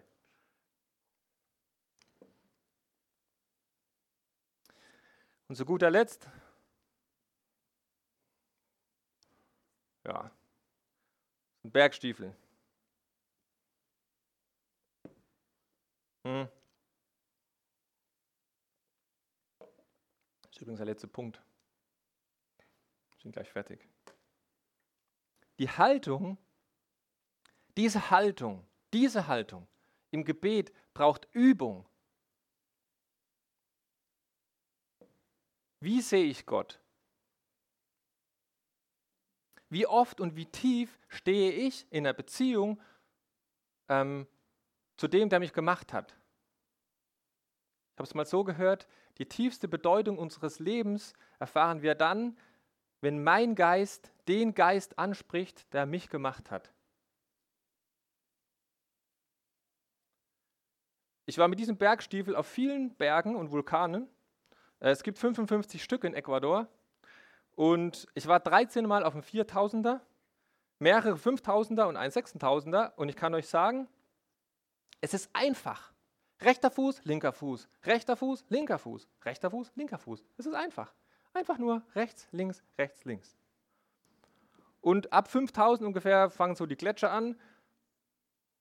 Und 5.48 5.56
zu 5.56 5.66
guter 5.66 5.90
Letzt, 5.90 6.30
ja, 10.06 10.30
ein 11.64 11.72
Bergstiefel. 11.72 12.36
Hm. 16.24 16.48
Ist 20.58 20.62
übrigens 20.62 20.80
der 20.80 20.86
letzte 20.86 21.08
Punkt. 21.08 21.42
Wir 23.12 23.22
sind 23.22 23.32
gleich 23.32 23.50
fertig. 23.50 23.88
Die 25.60 25.70
Haltung 25.70 26.38
diese 27.78 28.10
Haltung, 28.10 28.66
diese 28.92 29.28
Haltung 29.28 29.68
im 30.10 30.26
Gebet 30.26 30.74
braucht 30.96 31.28
Übung. 31.32 31.88
Wie 35.80 36.02
sehe 36.02 36.26
ich 36.26 36.48
Gott? 36.48 36.82
Wie 39.70 39.86
oft 39.86 40.20
und 40.20 40.36
wie 40.36 40.48
tief 40.48 40.98
stehe 41.08 41.52
ich 41.52 41.86
in 41.92 42.06
der 42.06 42.14
Beziehung 42.14 42.82
ähm, 43.90 44.28
zu 44.96 45.08
dem, 45.08 45.30
der 45.30 45.40
mich 45.40 45.54
gemacht 45.54 45.94
hat? 45.94 46.18
Ich 47.92 48.00
habe 48.00 48.08
es 48.08 48.16
mal 48.16 48.26
so 48.26 48.44
gehört, 48.44 48.88
die 49.18 49.26
tiefste 49.26 49.68
Bedeutung 49.68 50.18
unseres 50.18 50.60
Lebens 50.60 51.14
erfahren 51.40 51.82
wir 51.82 51.96
dann, 51.96 52.38
wenn 53.02 53.24
mein 53.24 53.56
Geist 53.56 54.12
den 54.28 54.54
Geist 54.54 54.98
anspricht, 54.98 55.72
der 55.74 55.86
mich 55.86 56.10
gemacht 56.10 56.52
hat. 56.52 56.72
Ich 61.26 61.38
war 61.38 61.48
mit 61.48 61.60
diesem 61.60 61.78
Bergstiefel 61.78 62.36
auf 62.36 62.48
vielen 62.48 62.96
Bergen 62.96 63.36
und 63.36 63.52
Vulkanen. 63.52 64.08
Äh, 64.80 64.92
es 64.92 65.04
gibt 65.04 65.18
55 65.18 65.84
Stück 65.84 66.04
in 66.04 66.14
Ecuador. 66.14 66.68
Und 67.56 68.08
ich 68.14 68.28
war 68.28 68.40
13 68.40 68.86
Mal 68.86 69.04
auf 69.04 69.14
dem 69.14 69.24
4000er, 69.24 70.00
mehrere 70.80 71.16
5000er 71.16 71.86
und 71.86 71.98
ein 71.98 72.12
6000er. 72.12 72.96
Und 72.96 73.10
ich 73.10 73.16
kann 73.16 73.34
euch 73.34 73.48
sagen, 73.48 73.88
Es 75.02 75.14
ist 75.14 75.30
einfach. 75.34 75.94
Rechter 76.42 76.70
Fuß, 76.70 77.04
linker 77.06 77.34
Fuß, 77.34 77.68
rechter 77.84 78.16
Fuß, 78.16 78.46
linker 78.50 78.78
Fuß, 78.78 79.08
rechter 79.26 79.50
Fuß, 79.50 79.72
linker 79.76 79.98
Fuß. 79.98 80.24
Es 80.38 80.46
ist 80.46 80.54
einfach. 80.54 80.94
Einfach 81.34 81.58
nur 81.58 81.82
rechts, 81.96 82.28
links, 82.32 82.64
rechts, 82.78 83.06
links. 83.06 83.36
Und 84.82 85.12
ab 85.12 85.28
5000 85.28 85.88
ungefähr 85.88 86.30
fangen 86.30 86.56
so 86.56 86.66
die 86.66 86.76
Gletscher 86.76 87.12
an. 87.12 87.40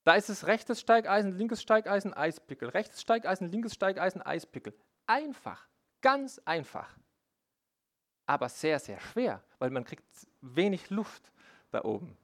Da 0.04 0.14
ist 0.14 0.28
es 0.28 0.46
rechtes 0.46 0.80
Steigeisen, 0.80 1.32
linkes 1.32 1.60
Steigeisen, 1.60 2.14
Eispickel. 2.14 2.68
Rechtes 2.68 3.00
Steigeisen, 3.02 3.50
linkes 3.50 3.74
Steigeisen, 3.74 4.22
Eispickel. 4.22 4.74
Einfach. 5.06 5.68
Ganz 6.00 6.40
einfach. 6.44 6.96
Aber 8.26 8.48
sehr, 8.48 8.78
sehr 8.78 9.00
schwer, 9.00 9.42
weil 9.58 9.70
man 9.70 9.84
kriegt 9.84 10.04
wenig 10.40 10.90
Luft 10.90 11.30
da 11.70 11.84
oben. 11.84 12.16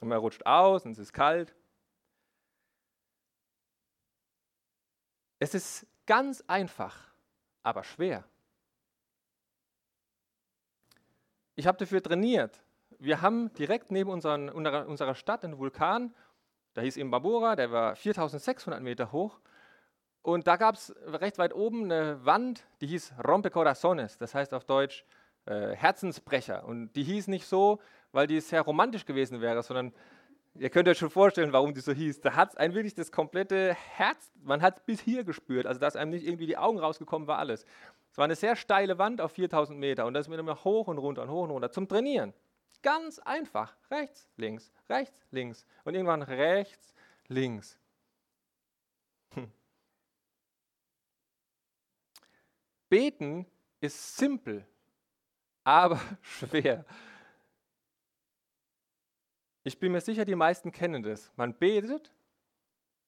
Und 0.00 0.08
man 0.08 0.18
rutscht 0.18 0.46
aus 0.46 0.84
und 0.84 0.92
es 0.92 0.98
ist 0.98 1.12
kalt. 1.12 1.54
Es 5.38 5.54
ist 5.54 5.86
ganz 6.06 6.42
einfach, 6.46 6.96
aber 7.62 7.84
schwer. 7.84 8.24
Ich 11.54 11.66
habe 11.66 11.78
dafür 11.78 12.02
trainiert. 12.02 12.62
Wir 12.98 13.22
haben 13.22 13.52
direkt 13.54 13.90
neben 13.90 14.10
unseren, 14.10 14.48
unserer 14.48 15.14
Stadt 15.14 15.44
einen 15.44 15.58
Vulkan, 15.58 16.14
der 16.74 16.84
hieß 16.84 16.96
Imbabura, 16.96 17.56
der 17.56 17.72
war 17.72 17.96
4600 17.96 18.82
Meter 18.82 19.12
hoch. 19.12 19.40
Und 20.22 20.46
da 20.46 20.56
gab 20.56 20.74
es 20.74 20.94
recht 21.06 21.38
weit 21.38 21.54
oben 21.54 21.84
eine 21.84 22.24
Wand, 22.24 22.66
die 22.80 22.86
hieß 22.86 23.14
Rompe 23.26 23.50
Corazones, 23.50 24.18
das 24.18 24.34
heißt 24.34 24.52
auf 24.54 24.64
Deutsch 24.64 25.04
äh, 25.46 25.74
Herzensbrecher. 25.74 26.64
Und 26.64 26.92
die 26.94 27.04
hieß 27.04 27.28
nicht 27.28 27.46
so, 27.46 27.80
weil 28.12 28.26
die 28.26 28.40
sehr 28.40 28.62
romantisch 28.62 29.06
gewesen 29.06 29.40
wäre, 29.40 29.62
sondern 29.62 29.92
ihr 30.58 30.70
könnt 30.70 30.88
euch 30.88 30.98
schon 30.98 31.10
vorstellen, 31.10 31.52
warum 31.52 31.74
die 31.74 31.80
so 31.80 31.92
hieß. 31.92 32.20
Da 32.20 32.34
hat 32.34 32.50
es 32.50 32.56
ein 32.56 32.74
wirklich 32.74 32.94
das 32.94 33.12
komplette 33.12 33.74
Herz, 33.74 34.30
man 34.42 34.62
hat 34.62 34.78
es 34.78 34.84
bis 34.84 35.00
hier 35.00 35.24
gespürt, 35.24 35.66
also 35.66 35.80
dass 35.80 35.96
einem 35.96 36.10
nicht 36.10 36.26
irgendwie 36.26 36.46
die 36.46 36.56
Augen 36.56 36.78
rausgekommen 36.78 37.28
war, 37.28 37.38
alles. 37.38 37.64
Es 38.10 38.18
war 38.18 38.24
eine 38.24 38.36
sehr 38.36 38.56
steile 38.56 38.98
Wand 38.98 39.20
auf 39.20 39.32
4000 39.32 39.78
Meter 39.78 40.06
und 40.06 40.14
da 40.14 40.20
ist 40.20 40.28
man 40.28 40.38
immer 40.38 40.64
hoch 40.64 40.88
und 40.88 40.98
runter 40.98 41.22
und 41.22 41.30
hoch 41.30 41.44
und 41.44 41.50
runter 41.50 41.70
zum 41.70 41.88
Trainieren. 41.88 42.32
Ganz 42.82 43.18
einfach. 43.18 43.76
Rechts, 43.90 44.28
links, 44.36 44.72
rechts, 44.88 45.26
links. 45.30 45.66
Und 45.84 45.94
irgendwann 45.94 46.22
rechts, 46.22 46.94
links. 47.28 47.78
Hm. 49.34 49.50
Beten 52.88 53.46
ist 53.80 54.16
simpel, 54.16 54.66
aber 55.64 56.00
schwer. 56.22 56.84
Ich 59.66 59.80
bin 59.80 59.90
mir 59.90 60.00
sicher, 60.00 60.24
die 60.24 60.36
meisten 60.36 60.70
kennen 60.70 61.02
das. 61.02 61.32
Man 61.34 61.52
betet, 61.52 62.12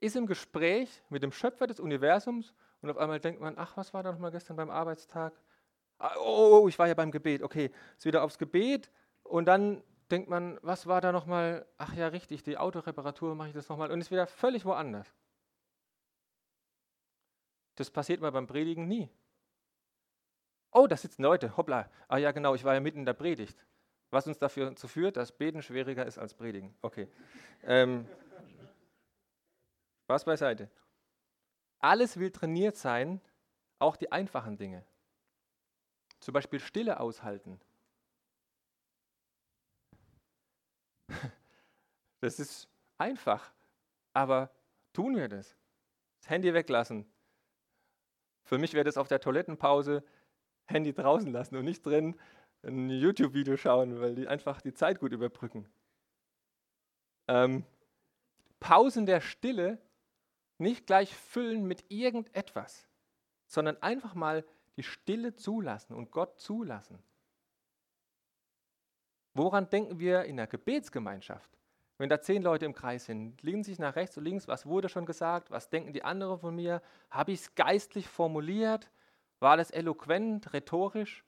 ist 0.01 0.16
im 0.16 0.27
Gespräch 0.27 1.05
mit 1.09 1.23
dem 1.23 1.31
Schöpfer 1.31 1.68
des 1.68 1.79
Universums 1.79 2.53
und 2.83 2.90
auf 2.90 2.97
einmal 2.97 3.21
denkt 3.21 3.40
man, 3.40 3.55
ach, 3.57 3.77
was 3.77 3.94
war 3.94 4.03
da 4.03 4.11
nochmal 4.11 4.33
gestern 4.33 4.57
beim 4.57 4.68
Arbeitstag? 4.68 5.40
Ah, 5.99 6.16
oh, 6.18 6.23
oh, 6.25 6.61
oh, 6.62 6.68
ich 6.68 6.77
war 6.77 6.88
ja 6.88 6.94
beim 6.94 7.12
Gebet. 7.12 7.44
Okay, 7.44 7.71
ist 7.97 8.07
wieder 8.07 8.25
aufs 8.25 8.38
Gebet 8.38 8.90
und 9.23 9.44
dann 9.44 9.85
denkt 10.11 10.29
man, 10.29 10.59
was 10.62 10.88
war 10.88 11.01
da 11.01 11.12
nochmal? 11.12 11.64
Ach 11.77 11.94
ja, 11.94 12.09
richtig, 12.09 12.42
die 12.42 12.59
Autoreparatur 12.59 13.37
mache 13.37 13.51
ich 13.51 13.55
das 13.55 13.68
nochmal 13.68 13.92
und 13.92 14.01
ist 14.01 14.11
wieder 14.11 14.27
völlig 14.27 14.64
woanders. 14.64 15.07
Das 17.77 17.88
passiert 17.88 18.21
mal 18.21 18.33
beim 18.33 18.49
Predigen 18.49 18.88
nie. 18.88 19.09
Oh, 20.73 20.88
da 20.88 20.97
sitzen 20.97 21.23
Leute, 21.23 21.57
hoppla. 21.57 21.88
Ah 22.09 22.16
ja, 22.16 22.33
genau, 22.33 22.57
ich 22.57 22.64
war 22.64 22.75
ja 22.75 22.81
mitten 22.81 22.99
in 22.99 23.07
der 23.07 23.12
Predigt. 23.12 23.64
Was 24.11 24.27
uns 24.27 24.38
dafür 24.38 24.75
zu 24.75 24.88
führt, 24.88 25.16
dass 25.16 25.33
Beten 25.33 25.62
schwieriger 25.62 26.07
ist 26.07 26.18
als 26.18 26.35
Predigen. 26.35 26.75
Okay. 26.81 27.09
Ähm, 27.62 28.07
Spaß 30.05 30.25
beiseite. 30.25 30.71
Alles 31.81 32.16
will 32.18 32.31
trainiert 32.31 32.77
sein, 32.77 33.21
auch 33.79 33.97
die 33.97 34.11
einfachen 34.11 34.57
Dinge. 34.57 34.85
Zum 36.21 36.33
Beispiel 36.33 36.61
Stille 36.61 37.01
aushalten. 37.01 37.61
Das 42.21 42.40
ist 42.40 42.68
einfach, 42.97 43.53
aber 44.12 44.51
tun 44.92 45.14
wir 45.14 45.29
das? 45.29 45.57
Das 46.18 46.31
Handy 46.31 46.53
weglassen. 46.53 47.07
Für 48.42 48.59
mich 48.59 48.75
wäre 48.75 48.83
das 48.83 48.97
auf 48.97 49.07
der 49.07 49.21
Toilettenpause 49.21 50.03
Handy 50.66 50.92
draußen 50.92 51.31
lassen 51.31 51.55
und 51.55 51.64
nicht 51.64 51.87
drin 51.87 52.18
ein 52.64 52.90
YouTube-Video 52.90 53.57
schauen, 53.57 54.01
weil 54.01 54.14
die 54.14 54.27
einfach 54.27 54.61
die 54.61 54.75
Zeit 54.75 55.01
gut 55.01 55.12
überbrücken. 55.12 55.66
Ähm, 57.29 57.64
Pausen 58.61 59.07
der 59.07 59.21
Stille 59.21 59.79
nicht 60.59 60.87
gleich 60.87 61.14
füllen 61.14 61.64
mit 61.66 61.85
irgendetwas, 61.88 62.88
sondern 63.47 63.81
einfach 63.83 64.14
mal 64.14 64.44
die 64.77 64.83
Stille 64.83 65.35
zulassen 65.35 65.94
und 65.94 66.11
Gott 66.11 66.40
zulassen. 66.40 67.03
Woran 69.35 69.71
denken 69.71 70.01
wir 70.01 70.25
in 70.25 70.37
der 70.37 70.49
Gebetsgemeinschaft? 70.49 71.51
Wenn 71.97 72.09
da 72.09 72.21
zehn 72.21 72.42
Leute 72.42 72.64
im 72.64 72.75
Kreis 72.75 73.07
sind, 73.07 73.42
liegen 73.42 73.64
sich 73.64 73.79
nach 73.79 73.97
rechts 73.97 74.16
und 74.16 74.25
links, 74.25 74.47
was 74.47 74.66
wurde 74.66 74.88
schon 74.88 75.07
gesagt, 75.07 75.51
was 75.51 75.68
denken 75.68 75.92
die 75.92 76.05
anderen 76.05 76.38
von 76.38 76.55
mir? 76.55 76.81
Habe 77.11 77.33
ich 77.33 77.40
es 77.40 77.55
geistlich 77.55 78.09
formuliert? 78.09 78.90
War 79.40 79.57
das 79.57 79.71
eloquent, 79.71 80.53
rhetorisch? 80.53 81.25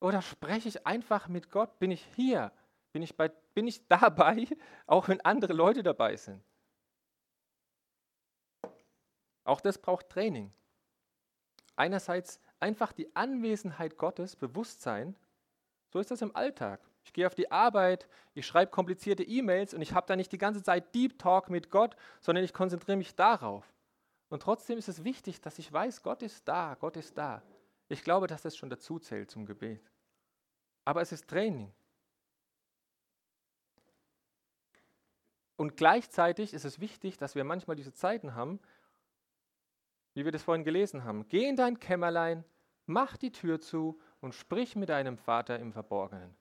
Oder 0.00 0.22
spreche 0.22 0.68
ich 0.68 0.86
einfach 0.86 1.28
mit 1.28 1.50
Gott? 1.50 1.78
Bin 1.78 1.90
ich 1.90 2.04
hier? 2.14 2.52
Bin 2.92 3.02
ich, 3.02 3.16
bei, 3.16 3.28
bin 3.54 3.66
ich 3.66 3.86
dabei, 3.88 4.46
auch 4.86 5.08
wenn 5.08 5.20
andere 5.22 5.52
Leute 5.52 5.82
dabei 5.82 6.16
sind? 6.16 6.42
Auch 9.44 9.60
das 9.60 9.78
braucht 9.78 10.08
Training. 10.08 10.52
Einerseits 11.76 12.40
einfach 12.60 12.92
die 12.92 13.14
Anwesenheit 13.14 13.96
Gottes, 13.96 14.36
Bewusstsein. 14.36 15.16
So 15.90 15.98
ist 15.98 16.10
das 16.10 16.22
im 16.22 16.34
Alltag. 16.34 16.80
Ich 17.04 17.12
gehe 17.12 17.26
auf 17.26 17.34
die 17.34 17.50
Arbeit, 17.50 18.08
ich 18.32 18.46
schreibe 18.46 18.70
komplizierte 18.70 19.22
E-Mails 19.22 19.74
und 19.74 19.82
ich 19.82 19.92
habe 19.92 20.06
da 20.06 20.16
nicht 20.16 20.32
die 20.32 20.38
ganze 20.38 20.62
Zeit 20.62 20.94
Deep 20.94 21.18
Talk 21.18 21.50
mit 21.50 21.70
Gott, 21.70 21.94
sondern 22.20 22.44
ich 22.44 22.54
konzentriere 22.54 22.96
mich 22.96 23.14
darauf. 23.14 23.74
Und 24.30 24.42
trotzdem 24.42 24.78
ist 24.78 24.88
es 24.88 25.04
wichtig, 25.04 25.40
dass 25.42 25.58
ich 25.58 25.70
weiß, 25.70 26.02
Gott 26.02 26.22
ist 26.22 26.48
da, 26.48 26.76
Gott 26.80 26.96
ist 26.96 27.18
da. 27.18 27.42
Ich 27.88 28.02
glaube, 28.02 28.26
dass 28.26 28.42
das 28.42 28.56
schon 28.56 28.70
dazu 28.70 28.98
zählt 28.98 29.30
zum 29.30 29.46
Gebet 29.46 29.94
aber 30.84 31.00
es 31.00 31.12
ist 31.12 31.28
Training. 31.28 31.72
Und 35.56 35.76
gleichzeitig 35.76 36.52
ist 36.52 36.64
es 36.64 36.80
wichtig, 36.80 37.16
dass 37.16 37.34
wir 37.34 37.44
manchmal 37.44 37.76
diese 37.76 37.92
Zeiten 37.92 38.34
haben, 38.34 38.60
wie 40.14 40.24
wir 40.24 40.32
das 40.32 40.42
vorhin 40.42 40.64
gelesen 40.64 41.04
haben. 41.04 41.28
Geh 41.28 41.48
in 41.48 41.56
dein 41.56 41.78
Kämmerlein, 41.78 42.44
mach 42.86 43.16
die 43.16 43.32
Tür 43.32 43.60
zu 43.60 44.00
und 44.20 44.34
sprich 44.34 44.76
mit 44.76 44.88
deinem 44.88 45.16
Vater 45.16 45.58
im 45.58 45.72
Verborgenen. 45.72 46.36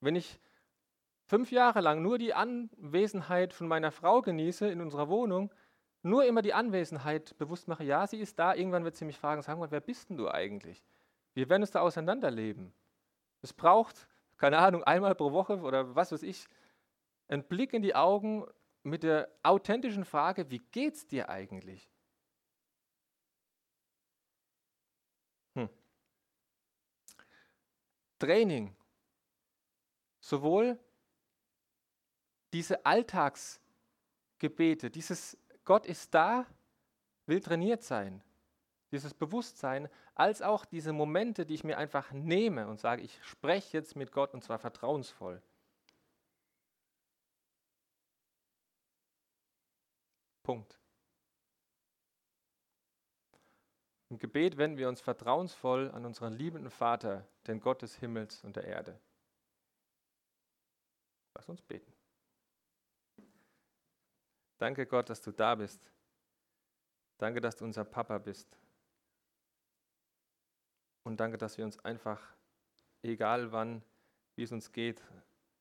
Wenn 0.00 0.16
ich 0.16 0.38
fünf 1.26 1.50
Jahre 1.50 1.80
lang 1.80 2.02
nur 2.02 2.18
die 2.18 2.34
Anwesenheit 2.34 3.52
von 3.52 3.66
meiner 3.66 3.92
Frau 3.92 4.20
genieße 4.20 4.68
in 4.68 4.80
unserer 4.80 5.08
Wohnung, 5.08 5.52
nur 6.06 6.24
immer 6.24 6.40
die 6.40 6.54
Anwesenheit 6.54 7.36
bewusst 7.36 7.66
mache, 7.66 7.82
ja, 7.82 8.06
sie 8.06 8.20
ist 8.20 8.38
da, 8.38 8.54
irgendwann 8.54 8.84
wird 8.84 8.94
sie 8.94 9.04
mich 9.04 9.18
fragen, 9.18 9.42
sag 9.42 9.58
mal, 9.58 9.72
wer 9.72 9.80
bist 9.80 10.08
denn 10.08 10.16
du 10.16 10.30
eigentlich? 10.30 10.84
Wir 11.34 11.48
werden 11.48 11.62
uns 11.62 11.72
da 11.72 11.80
auseinanderleben. 11.80 12.72
Es 13.42 13.52
braucht, 13.52 14.06
keine 14.36 14.58
Ahnung, 14.58 14.84
einmal 14.84 15.16
pro 15.16 15.32
Woche 15.32 15.60
oder 15.60 15.96
was 15.96 16.12
weiß 16.12 16.22
ich, 16.22 16.46
einen 17.26 17.42
Blick 17.42 17.72
in 17.72 17.82
die 17.82 17.96
Augen 17.96 18.46
mit 18.84 19.02
der 19.02 19.28
authentischen 19.42 20.04
Frage, 20.04 20.48
wie 20.48 20.60
geht's 20.70 21.08
dir 21.08 21.28
eigentlich? 21.28 21.90
Hm. 25.54 25.68
Training. 28.20 28.76
Sowohl 30.20 30.78
diese 32.52 32.86
Alltagsgebete, 32.86 34.88
dieses 34.88 35.36
Gott 35.66 35.84
ist 35.84 36.14
da, 36.14 36.46
will 37.26 37.40
trainiert 37.40 37.82
sein. 37.82 38.22
Dieses 38.92 39.12
Bewusstsein, 39.12 39.88
als 40.14 40.40
auch 40.40 40.64
diese 40.64 40.92
Momente, 40.92 41.44
die 41.44 41.54
ich 41.54 41.64
mir 41.64 41.76
einfach 41.76 42.12
nehme 42.12 42.68
und 42.68 42.80
sage, 42.80 43.02
ich 43.02 43.22
spreche 43.24 43.76
jetzt 43.76 43.96
mit 43.96 44.12
Gott 44.12 44.32
und 44.32 44.42
zwar 44.42 44.58
vertrauensvoll. 44.58 45.42
Punkt. 50.44 50.78
Im 54.08 54.18
Gebet 54.18 54.56
wenden 54.56 54.78
wir 54.78 54.88
uns 54.88 55.00
vertrauensvoll 55.00 55.90
an 55.90 56.06
unseren 56.06 56.32
liebenden 56.32 56.70
Vater, 56.70 57.26
den 57.48 57.58
Gott 57.60 57.82
des 57.82 57.96
Himmels 57.96 58.44
und 58.44 58.54
der 58.54 58.64
Erde. 58.64 59.00
Lass 61.34 61.48
uns 61.48 61.60
beten. 61.60 61.95
Danke 64.58 64.86
Gott, 64.86 65.10
dass 65.10 65.20
du 65.20 65.32
da 65.32 65.54
bist. 65.54 65.80
Danke, 67.18 67.40
dass 67.40 67.56
du 67.56 67.64
unser 67.64 67.84
Papa 67.84 68.18
bist. 68.18 68.58
Und 71.02 71.18
danke, 71.18 71.38
dass 71.38 71.56
wir 71.56 71.64
uns 71.64 71.78
einfach, 71.84 72.20
egal 73.02 73.52
wann, 73.52 73.82
wie 74.34 74.42
es 74.42 74.52
uns 74.52 74.72
geht, 74.72 75.02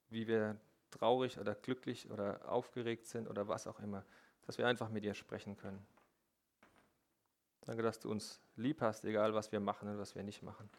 wie 0.10 0.28
wir 0.28 0.60
traurig 0.92 1.40
oder 1.40 1.56
glücklich 1.56 2.10
oder 2.10 2.50
aufgeregt 2.50 3.06
sind 3.06 3.28
oder 3.28 3.48
was 3.48 3.68
auch 3.68 3.80
immer, 3.80 4.06
dass 4.46 4.58
wir 4.58 4.68
einfach 4.68 4.90
mit 4.90 5.04
dir 5.04 5.14
sprechen 5.14 5.58
können. 5.58 5.86
Danke, 7.62 7.84
dass 7.84 8.00
du 8.00 8.12
uns 8.12 8.40
lieb 8.56 8.82
hast, 8.82 9.06
egal 9.06 9.34
was 9.34 9.52
wir 9.52 9.60
machen 9.60 9.90
und 9.90 9.98
was 9.98 10.16
wir 10.16 10.24
nicht 10.24 10.44
machen. 10.44 10.70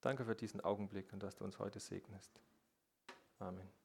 Danke 0.00 0.24
für 0.24 0.34
diesen 0.34 0.60
Augenblick 0.60 1.12
und 1.12 1.22
dass 1.22 1.36
du 1.36 1.44
uns 1.44 1.58
heute 1.58 1.80
segnest. 1.80 2.38
Amen. 3.38 3.83